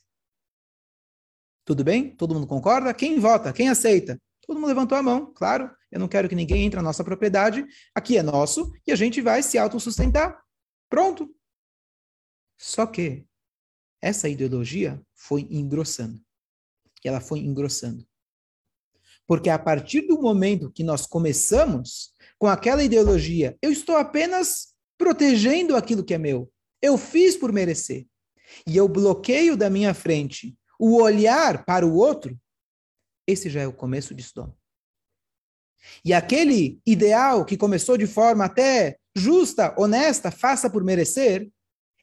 [1.65, 2.15] Tudo bem?
[2.17, 2.95] Todo mundo concorda?
[2.95, 3.53] Quem vota?
[3.53, 4.21] Quem aceita?
[4.47, 5.71] Todo mundo levantou a mão, claro.
[5.91, 7.65] Eu não quero que ninguém entre na nossa propriedade.
[7.95, 10.43] Aqui é nosso e a gente vai se autossustentar.
[10.89, 11.35] Pronto.
[12.59, 13.27] Só que
[14.03, 16.21] essa ideologia foi engrossando.
[17.05, 18.07] E ela foi engrossando.
[19.27, 25.77] Porque a partir do momento que nós começamos com aquela ideologia, eu estou apenas protegendo
[25.77, 26.51] aquilo que é meu.
[26.81, 28.07] Eu fiz por merecer.
[28.67, 32.39] E eu bloqueio da minha frente o olhar para o outro,
[33.27, 34.57] esse já é o começo de Sodoma.
[36.05, 41.51] E aquele ideal que começou de forma até justa, honesta, faça por merecer,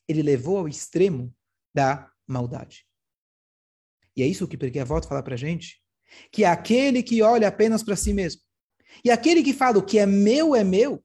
[0.07, 1.33] ele levou ao extremo
[1.73, 2.85] da maldade.
[4.15, 5.81] E é isso que porque a volta fala para gente,
[6.31, 8.41] que é aquele que olha apenas para si mesmo,
[9.03, 11.03] e aquele que fala o que é meu é meu,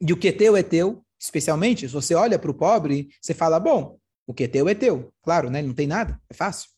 [0.00, 3.34] e o que é teu é teu, especialmente se você olha para o pobre, você
[3.34, 5.12] fala, bom, o que é teu é teu.
[5.22, 5.60] Claro, né?
[5.60, 6.70] não tem nada, é fácil.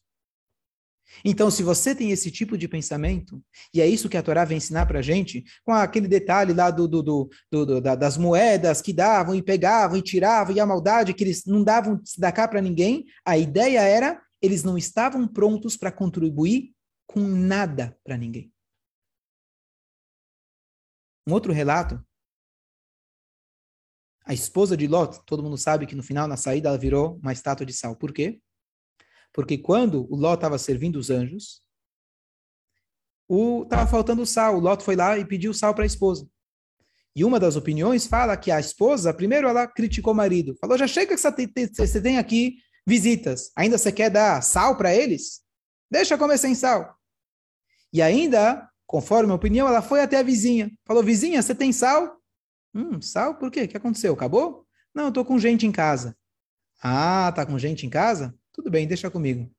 [1.25, 4.59] Então, se você tem esse tipo de pensamento, e é isso que a Torá vem
[4.59, 8.93] ensinar para a gente, com aquele detalhe lá do, do, do, do das moedas que
[8.93, 12.61] davam e pegavam e tiravam, e a maldade que eles não davam da cá para
[12.61, 16.73] ninguém, a ideia era, eles não estavam prontos para contribuir
[17.07, 18.53] com nada para ninguém.
[21.27, 22.05] Um outro relato,
[24.25, 27.33] a esposa de Lot, todo mundo sabe que no final, na saída, ela virou uma
[27.33, 27.97] estátua de sal.
[27.97, 28.41] Por quê?
[29.33, 31.63] Porque quando o Ló estava servindo os anjos,
[33.63, 34.57] estava faltando sal.
[34.57, 36.29] O Ló foi lá e pediu sal para a esposa.
[37.15, 40.57] E uma das opiniões fala que a esposa, primeiro ela criticou o marido.
[40.61, 43.51] Falou, já chega que você tem aqui visitas.
[43.57, 45.43] Ainda você quer dar sal para eles?
[45.91, 46.97] Deixa comer sem sal.
[47.93, 50.71] E ainda, conforme a opinião, ela foi até a vizinha.
[50.87, 52.19] Falou, vizinha, você tem sal?
[52.75, 53.35] Hum, sal?
[53.35, 53.65] Por quê?
[53.65, 54.15] O que aconteceu?
[54.15, 54.67] Acabou?
[54.95, 56.17] Não, eu estou com gente em casa.
[56.83, 58.35] Ah, tá com gente em casa?
[58.53, 59.51] Tudo bem, deixa comigo.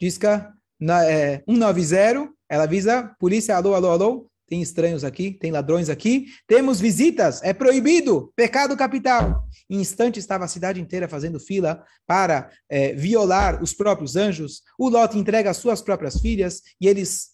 [0.00, 5.88] Disca na, é, 190, ela avisa, polícia, alô, alô, alô, tem estranhos aqui, tem ladrões
[5.88, 9.46] aqui, temos visitas, é proibido, pecado capital.
[9.68, 14.62] Em instante estava a cidade inteira fazendo fila para é, violar os próprios anjos.
[14.76, 17.28] O Lot entrega as suas próprias filhas e eles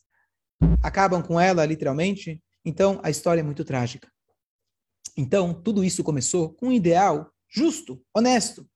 [0.82, 2.42] acabam com ela, literalmente.
[2.62, 4.12] Então, a história é muito trágica.
[5.16, 8.68] Então, tudo isso começou com um ideal justo, honesto.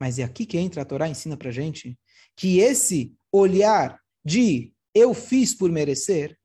[0.00, 1.98] Mas é aqui que entra a Torá ensina para gente
[2.34, 6.38] que esse olhar de eu fiz por merecer,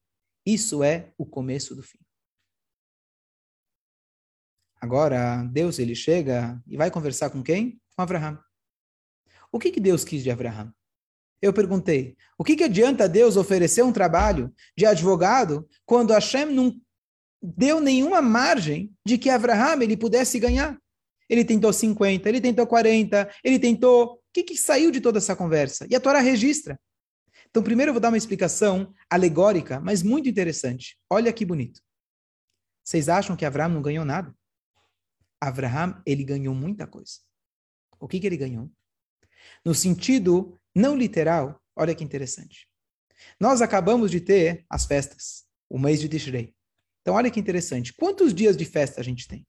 [0.45, 1.97] isso é o começo do fim.
[4.79, 7.81] Agora, Deus ele chega e vai conversar com quem?
[7.95, 8.37] Com Abraão.
[9.51, 10.71] O que, que Deus quis de Abraão?
[11.41, 16.79] Eu perguntei, o que, que adianta Deus oferecer um trabalho de advogado quando Hashem não
[17.41, 20.77] deu nenhuma margem de que Abraão ele pudesse ganhar?
[21.29, 24.13] Ele tentou 50, ele tentou 40, ele tentou.
[24.13, 25.87] O que, que saiu de toda essa conversa?
[25.89, 26.79] E a Torá registra.
[27.49, 30.97] Então, primeiro eu vou dar uma explicação alegórica, mas muito interessante.
[31.09, 31.81] Olha que bonito.
[32.83, 34.35] Vocês acham que Abraão não ganhou nada?
[35.39, 37.19] Abraão, ele ganhou muita coisa.
[37.99, 38.69] O que, que ele ganhou?
[39.63, 42.67] No sentido não literal, olha que interessante.
[43.39, 46.53] Nós acabamos de ter as festas, o mês de Tishrei.
[47.01, 47.93] Então, olha que interessante.
[47.93, 49.47] Quantos dias de festa a gente tem?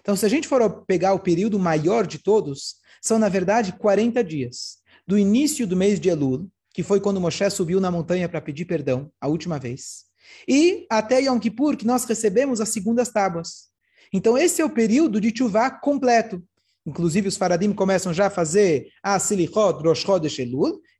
[0.00, 4.22] Então, se a gente for pegar o período maior de todos, são, na verdade, 40
[4.24, 4.78] dias.
[5.06, 8.64] Do início do mês de Elul, que foi quando Moshe subiu na montanha para pedir
[8.64, 10.08] perdão, a última vez,
[10.46, 13.68] e até Yom Kippur, que nós recebemos as segundas tábuas.
[14.12, 16.42] Então, esse é o período de Tchuvá completo.
[16.86, 19.82] Inclusive, os faradim começam já a fazer a Silichot,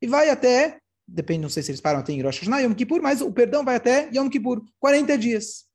[0.03, 3.01] e vai até, depende, não sei se eles param até em Rosh Hashanah, Yom Kippur,
[3.01, 5.68] mas o perdão vai até Yom Kippur, 40 dias.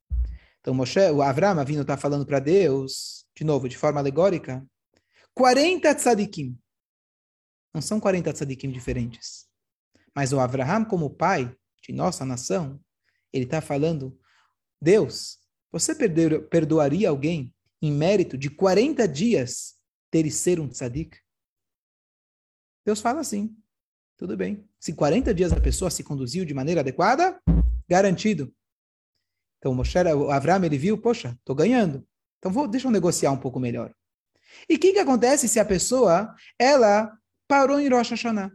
[0.63, 4.65] Então, Moshe, o Avram vindo está falando para Deus, de novo, de forma alegórica,
[5.33, 6.57] 40 tzadikim.
[7.73, 9.45] Não são 40 tzadikim diferentes.
[10.15, 11.53] Mas o Avraham, como pai
[11.85, 12.79] de nossa nação,
[13.33, 14.17] ele está falando,
[14.81, 15.37] Deus,
[15.69, 15.93] você
[16.49, 19.75] perdoaria alguém em mérito de 40 dias
[20.09, 21.17] ter ser um tzadik?
[22.85, 23.53] Deus fala assim,
[24.15, 24.65] tudo bem.
[24.79, 27.37] Se 40 dias a pessoa se conduziu de maneira adequada,
[27.89, 28.55] garantido.
[29.63, 32.05] Então, Moshe, o Avram, ele viu, poxa, estou ganhando.
[32.37, 33.95] Então, vou, deixa eu negociar um pouco melhor.
[34.67, 38.51] E o que, que acontece se a pessoa, ela parou em Rosh Hashanah?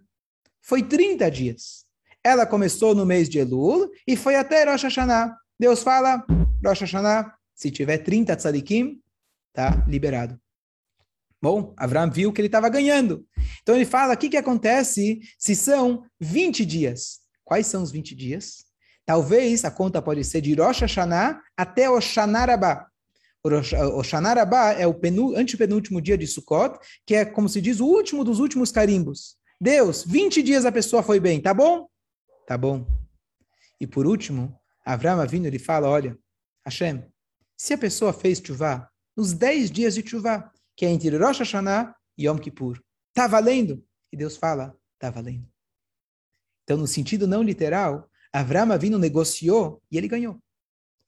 [0.60, 1.86] Foi 30 dias.
[2.22, 5.34] Ela começou no mês de Elul e foi até Rosh Hashanah.
[5.58, 6.22] Deus fala,
[6.62, 9.00] Rosh Hashanah, se tiver 30 tzadikim,
[9.54, 10.38] tá liberado.
[11.40, 13.26] Bom, Avram viu que ele estava ganhando.
[13.62, 17.20] Então ele fala, o que, que acontece se são 20 dias?
[17.46, 18.67] Quais são os 20 dias?
[19.08, 22.90] Talvez a conta pode ser de Rosh Hashanah até o Shanarabá.
[23.42, 24.94] O Shanarabá é o
[25.34, 29.38] antepenúltimo dia de Sukkot, que é, como se diz, o último dos últimos carimbos.
[29.58, 31.88] Deus, 20 dias a pessoa foi bem, tá bom?
[32.46, 32.86] Tá bom.
[33.80, 36.14] E por último, Avram vindo ele fala, olha,
[36.62, 37.02] Hashem,
[37.56, 41.96] se a pessoa fez chuvá nos 10 dias de chuvá, que é entre Rosh Hashanah
[42.18, 42.78] e Yom Kippur,
[43.14, 43.82] tá valendo?
[44.12, 45.48] E Deus fala, tá valendo.
[46.62, 48.06] Então, no sentido não literal,
[48.38, 50.40] Avram Avinu negociou e ele ganhou.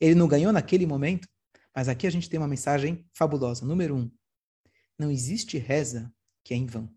[0.01, 1.29] Ele não ganhou naquele momento,
[1.75, 3.65] Mas aqui a gente tem uma mensagem fabulosa.
[3.65, 4.11] Número um,
[4.99, 6.13] não existe reza
[6.43, 6.93] que é em vão.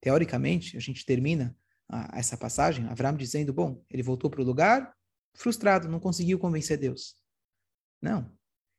[0.00, 1.54] Teoricamente, a gente termina
[1.86, 4.96] a, essa passagem, Avram dizendo, bom, ele voltou para o lugar
[5.34, 7.14] frustrado, não conseguiu convencer Deus.
[8.00, 8.34] Não,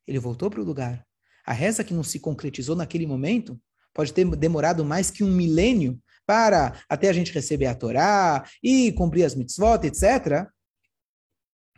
[0.07, 1.05] ele voltou para o lugar.
[1.45, 3.61] A reza que não se concretizou naquele momento
[3.93, 8.91] pode ter demorado mais que um milênio para até a gente receber a Torá e
[8.93, 10.47] cumprir as mitzvot, etc.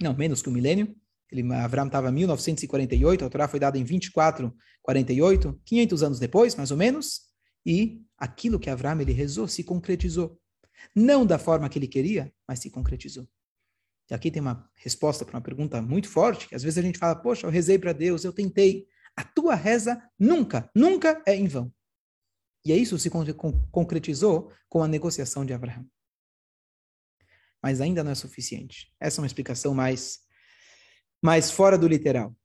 [0.01, 0.95] Não, menos que um milênio.
[1.31, 6.71] Ele, Avram estava em 1948, a Torá foi dada em 2448, 500 anos depois, mais
[6.71, 7.21] ou menos,
[7.65, 10.39] e aquilo que Avram ele rezou se concretizou.
[10.95, 13.27] Não da forma que ele queria, mas se concretizou.
[14.09, 16.97] E aqui tem uma resposta para uma pergunta muito forte, que às vezes a gente
[16.97, 18.87] fala, poxa, eu rezei para Deus, eu tentei.
[19.15, 21.73] A tua reza nunca, nunca é em vão.
[22.67, 23.09] E isso se
[23.71, 25.85] concretizou com a negociação de Abraão.
[27.63, 28.93] Mas ainda não é suficiente.
[28.99, 30.19] Essa é uma explicação mais,
[31.21, 32.35] mais fora do literal.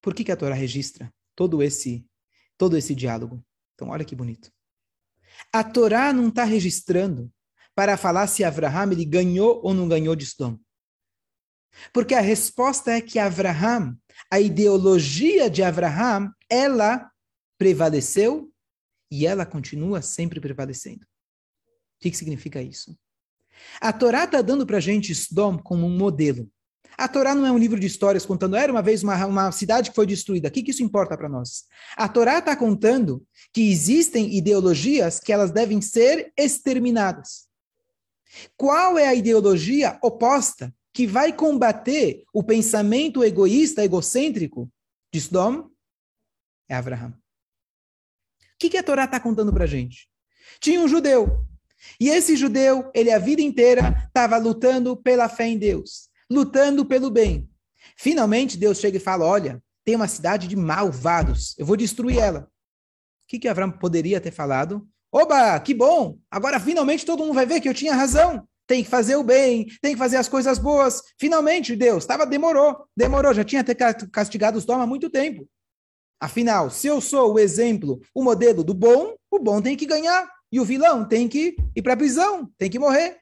[0.00, 2.06] Por que, que a Torá registra todo esse,
[2.56, 3.44] todo esse diálogo?
[3.74, 4.52] Então, olha que bonito.
[5.52, 7.32] A Torá não está registrando
[7.74, 10.58] para falar se Abraham ele ganhou ou não ganhou de Sodom.
[11.92, 13.96] Porque a resposta é que Abraham,
[14.30, 17.10] a ideologia de Abraham, ela
[17.58, 18.51] prevaleceu
[19.12, 21.04] e ela continua sempre prevalecendo.
[21.04, 22.96] O que, que significa isso?
[23.78, 26.50] A Torá está dando para a gente Sodom como um modelo.
[26.96, 29.90] A Torá não é um livro de histórias contando, era uma vez uma, uma cidade
[29.90, 30.48] que foi destruída.
[30.48, 31.64] O que, que isso importa para nós?
[31.94, 33.22] A Torá está contando
[33.52, 37.46] que existem ideologias que elas devem ser exterminadas.
[38.56, 44.72] Qual é a ideologia oposta que vai combater o pensamento egoísta, egocêntrico
[45.12, 45.68] de Sodom?
[46.66, 47.21] É Abraham.
[48.62, 50.08] Que, que a Torá está contando para a gente?
[50.60, 51.44] Tinha um judeu.
[51.98, 57.10] E esse judeu, ele a vida inteira estava lutando pela fé em Deus, lutando pelo
[57.10, 57.50] bem.
[57.96, 62.42] Finalmente, Deus chega e fala: Olha, tem uma cidade de malvados, eu vou destruir ela.
[62.42, 62.46] O
[63.26, 64.86] que, que Abraão poderia ter falado?
[65.10, 66.16] Oba, que bom!
[66.30, 68.46] Agora finalmente todo mundo vai ver que eu tinha razão.
[68.64, 71.02] Tem que fazer o bem, tem que fazer as coisas boas.
[71.18, 73.64] Finalmente, Deus, tava, demorou, demorou, já tinha
[74.12, 75.48] castigado os dom há muito tempo.
[76.22, 80.30] Afinal, se eu sou o exemplo, o modelo do bom, o bom tem que ganhar.
[80.52, 83.20] E o vilão tem que ir para a prisão, tem que morrer.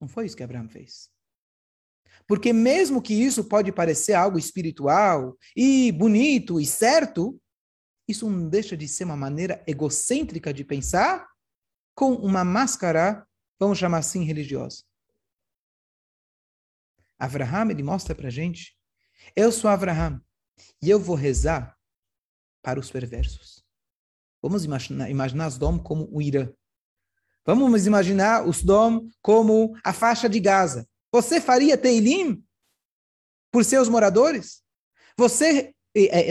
[0.00, 1.10] Não foi isso que Abraão fez.
[2.28, 7.36] Porque mesmo que isso pode parecer algo espiritual e bonito e certo,
[8.06, 11.28] isso não deixa de ser uma maneira egocêntrica de pensar
[11.92, 13.26] com uma máscara,
[13.58, 14.84] vamos chamar assim, religiosa.
[17.18, 18.78] Abraham, ele mostra para gente,
[19.34, 20.22] eu sou Abraham
[20.80, 21.76] e eu vou rezar
[22.62, 23.64] para os perversos.
[24.40, 26.52] Vamos imaginar, imaginar Sodom como o Irã.
[27.44, 30.88] Vamos imaginar o Sodom como a faixa de Gaza.
[31.12, 32.44] Você faria Teilim
[33.50, 34.62] por seus moradores?
[35.16, 35.74] Você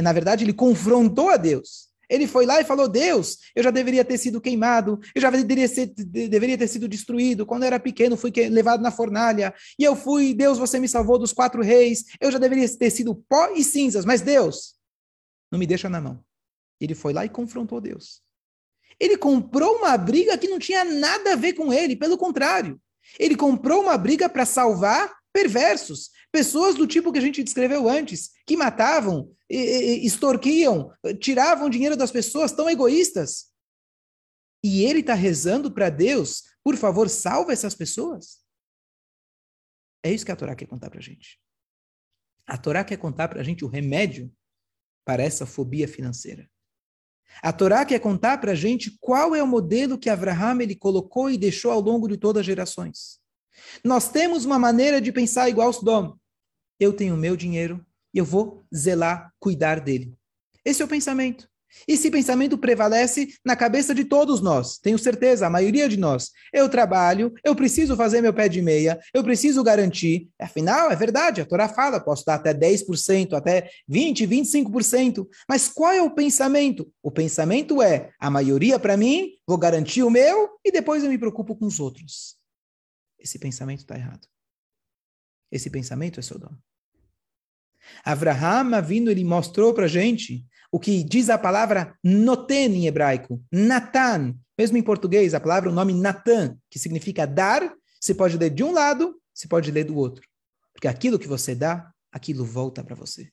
[0.02, 1.91] na verdade, ele confrontou a Deus.
[2.12, 5.68] Ele foi lá e falou: Deus, eu já deveria ter sido queimado, eu já deveria,
[5.68, 7.46] ser, deveria ter sido destruído.
[7.46, 9.54] Quando eu era pequeno, fui levado na fornalha.
[9.80, 12.04] E eu fui, Deus, você me salvou dos quatro reis.
[12.20, 14.76] Eu já deveria ter sido pó e cinzas, mas Deus,
[15.50, 16.22] não me deixa na mão.
[16.82, 18.22] Ele foi lá e confrontou Deus.
[19.00, 22.80] Ele comprou uma briga que não tinha nada a ver com ele, pelo contrário.
[23.18, 28.32] Ele comprou uma briga para salvar perversos, pessoas do tipo que a gente descreveu antes,
[28.46, 33.52] que matavam, extorquiam, tiravam dinheiro das pessoas, tão egoístas.
[34.64, 38.42] E ele está rezando para Deus, por favor, salva essas pessoas.
[40.04, 41.40] É isso que a Torá quer contar para a gente.
[42.46, 44.32] A Torá quer contar para a gente o remédio
[45.06, 46.50] para essa fobia financeira.
[47.42, 51.30] A Torá quer contar para a gente qual é o modelo que Abraham ele colocou
[51.30, 53.21] e deixou ao longo de todas as gerações.
[53.84, 56.16] Nós temos uma maneira de pensar igual Sodom.
[56.80, 60.14] Eu tenho meu dinheiro e eu vou zelar, cuidar dele.
[60.66, 61.52] Esse é o pensamento.
[61.88, 66.32] Esse pensamento prevalece na cabeça de todos nós, tenho certeza, a maioria de nós.
[66.54, 70.30] Eu trabalho, eu preciso fazer meu pé de meia, eu preciso garantir.
[70.40, 75.28] Afinal, é verdade, a Torá fala, posso dar até 10%, até 20%, 25%.
[75.48, 76.92] Mas qual é o pensamento?
[77.02, 81.18] O pensamento é: a maioria para mim, vou garantir o meu e depois eu me
[81.18, 82.41] preocupo com os outros.
[83.22, 84.28] Esse pensamento está errado.
[85.52, 86.58] Esse pensamento é Sodoma.
[88.04, 93.44] Avraham vindo, ele mostrou para a gente o que diz a palavra noten em hebraico,
[93.52, 94.36] Natan.
[94.58, 98.64] Mesmo em português, a palavra, o nome Natan, que significa dar, você pode ler de
[98.64, 100.26] um lado, você pode ler do outro.
[100.74, 103.32] Porque aquilo que você dá, aquilo volta para você.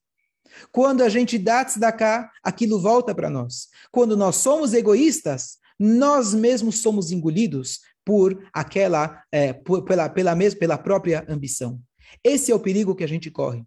[0.72, 3.68] Quando a gente dá tzedakah, aquilo volta para nós.
[3.91, 10.59] Quando nós somos egoístas, nós mesmos somos engolidos por aquela, é, por, pela, pela, mesma,
[10.59, 11.79] pela própria ambição.
[12.25, 13.67] Esse é o perigo que a gente corre.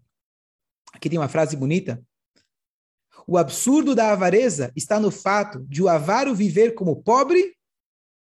[0.91, 2.03] Aqui tem uma frase bonita.
[3.27, 7.55] O absurdo da avareza está no fato de o avaro viver como pobre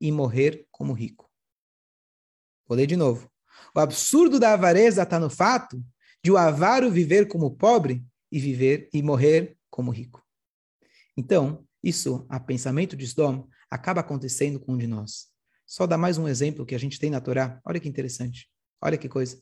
[0.02, 1.30] e morrer como rico.
[2.68, 3.32] Vou ler de novo.
[3.76, 5.80] O absurdo da avareza está no fato
[6.24, 10.26] de o avaro viver como pobre e viver e morrer como rico.
[11.16, 15.37] Então, isso, a pensamento de Sdom, acaba acontecendo com um de nós.
[15.68, 17.60] Só dar mais um exemplo que a gente tem na Torá.
[17.66, 18.50] Olha que interessante.
[18.82, 19.38] Olha que coisa.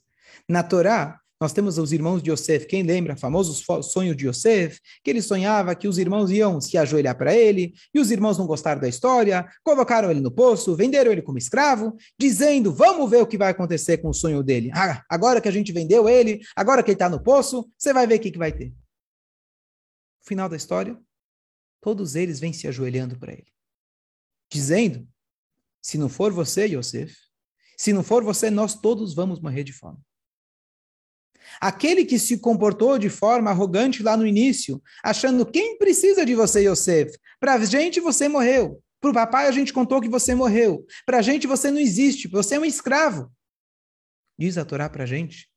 [0.49, 2.65] Na Torá, nós temos os irmãos de Yosef.
[2.65, 3.15] Quem lembra?
[3.15, 3.53] Famoso
[3.83, 7.99] sonho de Yosef, que ele sonhava que os irmãos iam se ajoelhar para ele, e
[7.99, 12.73] os irmãos não gostaram da história, colocaram ele no poço, venderam ele como escravo, dizendo:
[12.73, 14.71] Vamos ver o que vai acontecer com o sonho dele.
[14.73, 18.07] Ah, agora que a gente vendeu ele, agora que ele está no poço, você vai
[18.07, 18.73] ver o que, que vai ter.
[20.25, 20.97] Final da história,
[21.81, 23.47] todos eles vêm se ajoelhando para ele,
[24.49, 25.07] dizendo:
[25.85, 27.15] Se não for você, Yosef,
[27.77, 29.99] se não for você, nós todos vamos morrer de fome.
[31.61, 36.67] Aquele que se comportou de forma arrogante lá no início, achando quem precisa de você,
[36.67, 37.15] Yosef?
[37.39, 38.81] Para a gente você morreu.
[38.99, 40.83] Para o papai a gente contou que você morreu.
[41.05, 43.31] Para a gente você não existe, você é um escravo.
[44.39, 45.47] Diz a Torá para a gente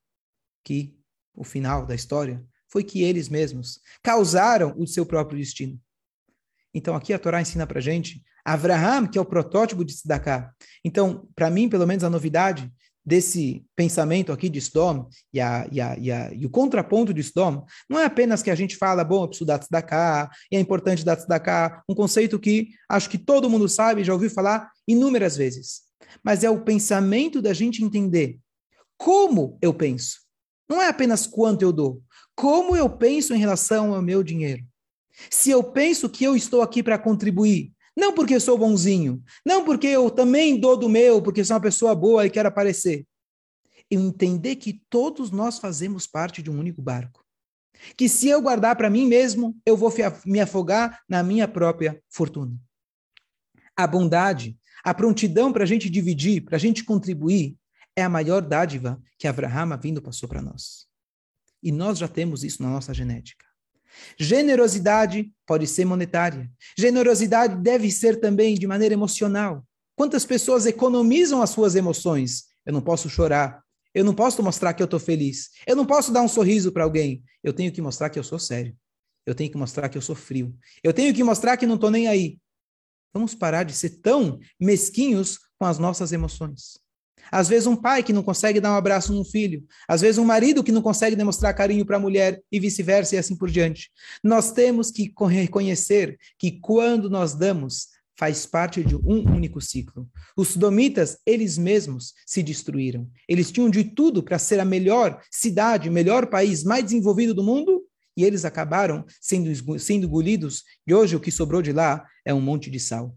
[0.62, 0.94] que
[1.34, 5.80] o final da história foi que eles mesmos causaram o seu próprio destino.
[6.74, 8.22] Então aqui a Torá ensina para gente
[8.52, 10.52] Abraham, que é o protótipo de Sidaká.
[10.84, 12.70] Então, para mim, pelo menos a novidade
[13.04, 17.22] desse pensamento aqui de Sdom e, a, e, a, e, a, e, o contraponto de
[17.22, 21.04] Sdom não é apenas que a gente fala, bom, eu preciso dar e é importante
[21.04, 25.82] dar um conceito que acho que todo mundo sabe, já ouviu falar inúmeras vezes.
[26.22, 28.38] Mas é o pensamento da gente entender
[28.96, 30.18] como eu penso.
[30.68, 32.02] Não é apenas quanto eu dou,
[32.34, 34.62] como eu penso em relação ao meu dinheiro.
[35.30, 39.88] Se eu penso que eu estou aqui para contribuir, não porque sou bonzinho, não porque
[39.88, 43.04] eu também dou do meu, porque sou uma pessoa boa e quero aparecer.
[43.90, 47.24] Eu entender que todos nós fazemos parte de um único barco.
[47.96, 49.92] Que se eu guardar para mim mesmo, eu vou
[50.24, 52.56] me afogar na minha própria fortuna.
[53.76, 57.56] A bondade, a prontidão para a gente dividir, para a gente contribuir,
[57.96, 60.86] é a maior dádiva que Abraham vindo passou para nós.
[61.60, 63.47] E nós já temos isso na nossa genética.
[64.18, 66.50] Generosidade pode ser monetária.
[66.76, 69.64] Generosidade deve ser também de maneira emocional.
[69.96, 72.44] Quantas pessoas economizam as suas emoções?
[72.64, 73.62] Eu não posso chorar.
[73.94, 75.50] Eu não posso mostrar que eu estou feliz.
[75.66, 77.22] Eu não posso dar um sorriso para alguém.
[77.42, 78.76] Eu tenho que mostrar que eu sou sério.
[79.26, 80.56] Eu tenho que mostrar que eu sou frio.
[80.82, 82.38] Eu tenho que mostrar que não estou nem aí.
[83.12, 86.78] Vamos parar de ser tão mesquinhos com as nossas emoções.
[87.30, 89.64] Às vezes, um pai que não consegue dar um abraço num filho.
[89.86, 93.18] Às vezes, um marido que não consegue demonstrar carinho para a mulher e vice-versa e
[93.18, 93.90] assim por diante.
[94.22, 97.88] Nós temos que reconhecer que quando nós damos,
[98.18, 100.08] faz parte de um único ciclo.
[100.36, 103.08] Os sodomitas, eles mesmos se destruíram.
[103.28, 107.84] Eles tinham de tudo para ser a melhor cidade, melhor país, mais desenvolvido do mundo,
[108.16, 112.40] e eles acabaram sendo, sendo engolidos, e hoje o que sobrou de lá é um
[112.40, 113.16] monte de sal.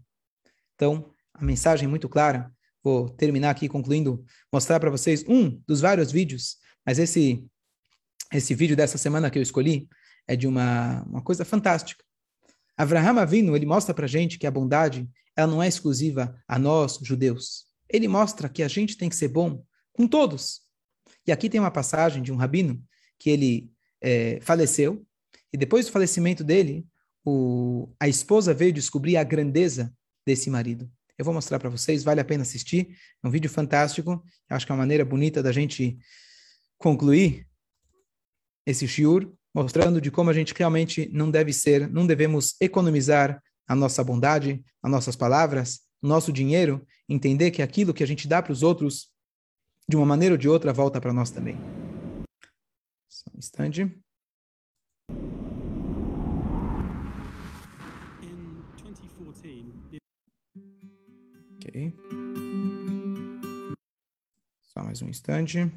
[0.76, 2.48] Então, a mensagem é muito clara
[2.82, 7.44] vou terminar aqui concluindo, mostrar para vocês um dos vários vídeos, mas esse
[8.32, 9.88] esse vídeo dessa semana que eu escolhi
[10.26, 12.02] é de uma, uma coisa fantástica.
[12.76, 15.06] Avraham Avinu, ele mostra para gente que a bondade
[15.36, 17.66] ela não é exclusiva a nós, judeus.
[17.88, 19.62] Ele mostra que a gente tem que ser bom
[19.92, 20.62] com todos.
[21.26, 22.82] E aqui tem uma passagem de um rabino
[23.18, 23.70] que ele
[24.00, 25.06] é, faleceu,
[25.52, 26.86] e depois do falecimento dele,
[27.24, 29.94] o, a esposa veio descobrir a grandeza
[30.26, 30.90] desse marido.
[31.22, 32.98] Eu vou mostrar para vocês, vale a pena assistir.
[33.22, 34.20] É um vídeo fantástico.
[34.50, 35.96] Acho que é uma maneira bonita da gente
[36.76, 37.46] concluir
[38.66, 43.76] esse shiur, mostrando de como a gente realmente não deve ser, não devemos economizar a
[43.76, 48.42] nossa bondade, as nossas palavras, o nosso dinheiro, entender que aquilo que a gente dá
[48.42, 49.06] para os outros,
[49.88, 51.56] de uma maneira ou de outra, volta para nós também.
[53.08, 53.96] Só um instante.
[64.62, 65.70] Só mais um instante.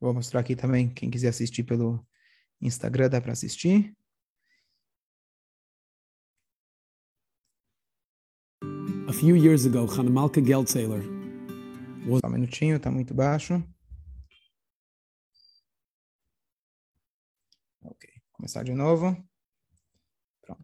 [0.00, 2.04] Vou mostrar aqui também, quem quiser assistir pelo
[2.60, 3.94] Instagram, dá para assistir.
[9.06, 11.02] A few years ago, Hanemalka Geldsaler
[12.06, 12.20] was...
[12.20, 13.62] Só um minutinho, tá muito baixo.
[17.82, 19.16] Ok, começar de novo.
[20.42, 20.62] Pronto.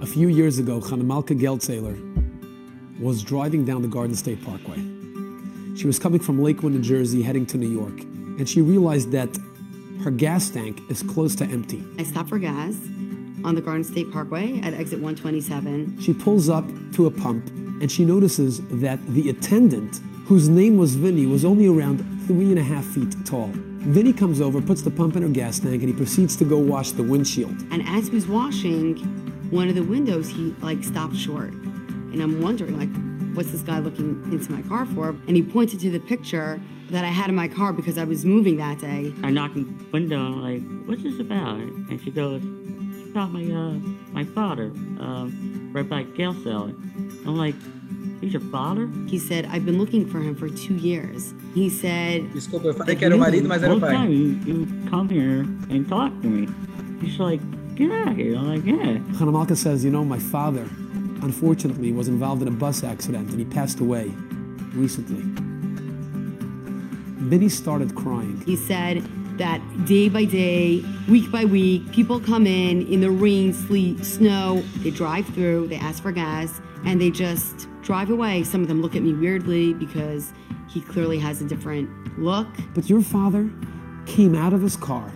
[0.00, 1.96] A few years ago, Hanemalka Geldsaler
[3.02, 4.78] was driving down the Garden State Parkway.
[5.76, 8.00] She was coming from Lakewood, New Jersey, heading to New York,
[8.38, 9.28] and she realized that
[10.02, 11.84] her gas tank is close to empty.
[11.98, 12.74] I stopped for gas
[13.44, 16.00] on the Garden State Parkway at exit 127.
[16.00, 16.64] She pulls up
[16.94, 17.46] to a pump
[17.80, 22.58] and she notices that the attendant, whose name was Vinny, was only around three and
[22.58, 23.50] a half feet tall.
[23.54, 26.58] Vinny comes over, puts the pump in her gas tank, and he proceeds to go
[26.58, 27.56] wash the windshield.
[27.70, 28.96] And as he was washing
[29.50, 31.52] one of the windows, he like stopped short.
[31.52, 32.90] And I'm wondering, like,
[33.34, 35.10] what's this guy looking into my car for?
[35.26, 36.60] And he pointed to the picture
[36.90, 39.12] that I had in my car because I was moving that day.
[39.22, 41.56] I knock on the window, I'm like, what's this about?
[41.58, 43.72] And she goes, it's about my, uh,
[44.12, 45.28] my father, uh,
[45.72, 46.72] right by Gale Cellar.
[47.26, 47.54] I'm like,
[48.20, 48.88] he's your father?
[49.06, 51.34] He said, I've been looking for him for two years.
[51.54, 53.92] He said, Desculpa, eu falei que era o marido, mas era o One pai.
[53.92, 56.48] time you, you come here and talk to me.
[57.02, 57.40] He's like,
[57.74, 58.34] get out of here.
[58.36, 58.98] I'm like, yeah.
[59.18, 60.64] Hanamalka says, You know, my father,
[61.22, 64.12] unfortunately, was involved in a bus accident and he passed away
[64.74, 65.22] recently.
[67.28, 68.40] Vinny started crying.
[68.46, 69.02] he said
[69.38, 74.62] that day by day, week by week, people come in in the rain, sleet, snow,
[74.78, 78.42] they drive through, they ask for gas, and they just drive away.
[78.42, 80.32] Some of them look at me weirdly because
[80.68, 81.88] he clearly has a different
[82.18, 82.48] look.
[82.74, 83.48] But your father
[84.06, 85.10] came out of his car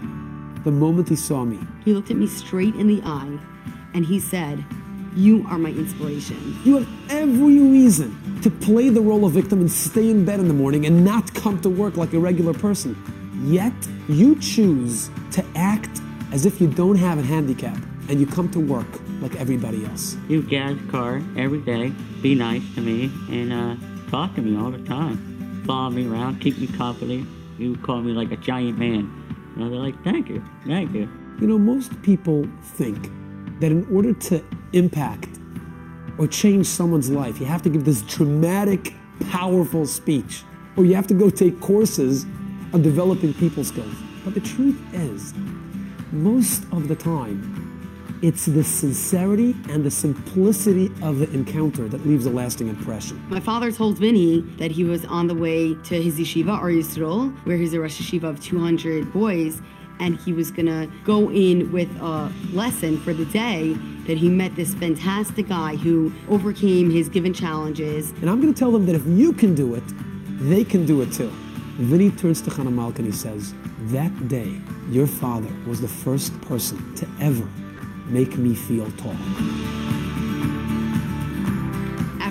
[0.64, 1.58] the moment he saw me.
[1.84, 3.38] He looked at me straight in the eye
[3.94, 4.64] and he said,
[5.14, 6.58] You are my inspiration.
[6.64, 10.48] You have every reason to play the role of victim and stay in bed in
[10.48, 12.96] the morning and not come to work like a regular person.
[13.44, 13.74] Yet,
[14.08, 16.00] you choose to act
[16.32, 17.76] as if you don't have a handicap
[18.08, 18.86] and you come to work
[19.20, 20.16] like everybody else.
[20.28, 21.92] You gas car every day,
[22.22, 25.62] be nice to me, and uh, talk to me all the time.
[25.66, 27.26] Follow me around, keep me company.
[27.58, 29.12] You call me like a giant man.
[29.56, 31.08] And they're like, thank you, thank you.
[31.38, 33.10] You know, most people think
[33.62, 35.28] that in order to impact
[36.18, 38.92] or change someone's life, you have to give this dramatic,
[39.30, 40.42] powerful speech,
[40.76, 42.24] or you have to go take courses
[42.74, 43.94] on developing people skills.
[44.24, 45.32] But the truth is,
[46.10, 52.26] most of the time, it's the sincerity and the simplicity of the encounter that leaves
[52.26, 53.24] a lasting impression.
[53.28, 57.32] My father told Vinny that he was on the way to his yeshiva, Ar Yisrael,
[57.46, 59.62] where he's a Rosh Yeshiva of 200 boys,
[60.02, 63.74] and he was gonna go in with a lesson for the day
[64.06, 68.10] that he met this fantastic guy who overcame his given challenges.
[68.20, 69.84] And I'm going to tell them that if you can do it,
[70.40, 71.30] they can do it too.
[71.78, 73.54] Vinny turns to Hannah Malka and he says,
[73.92, 77.48] That day, your father was the first person to ever
[78.08, 79.16] make me feel tall.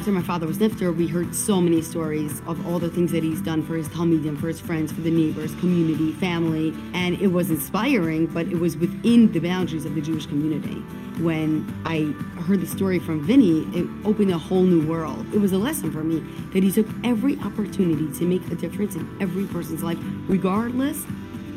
[0.02, 3.22] After my father was nifter, we heard so many stories of all the things that
[3.22, 7.28] he's done for his Talmidim, for his friends, for the neighbors, community, family, and it
[7.28, 10.80] was inspiring, but it was within the boundaries of the Jewish community.
[11.22, 15.24] When I heard the story from Vinny, it opened a whole new world.
[15.36, 16.22] It was a lesson for me
[16.52, 21.06] that he took every opportunity to make a difference in every person's life, regardless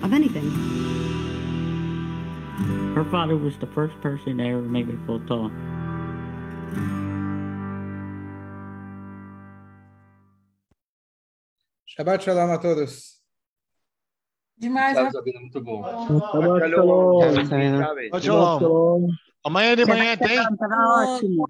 [0.03, 0.51] of anything.
[2.95, 5.51] Her father was the first person that ever made me feel tall.
[11.97, 13.22] Shabbat shalom a todos.
[14.57, 15.82] Demais, Sabina, muito bom.
[15.84, 17.20] Shabbat shalom.
[17.47, 19.09] Shabbat shalom.
[19.45, 20.36] Amanhã de manhã tem?
[20.57, 21.47] Tava ótimo.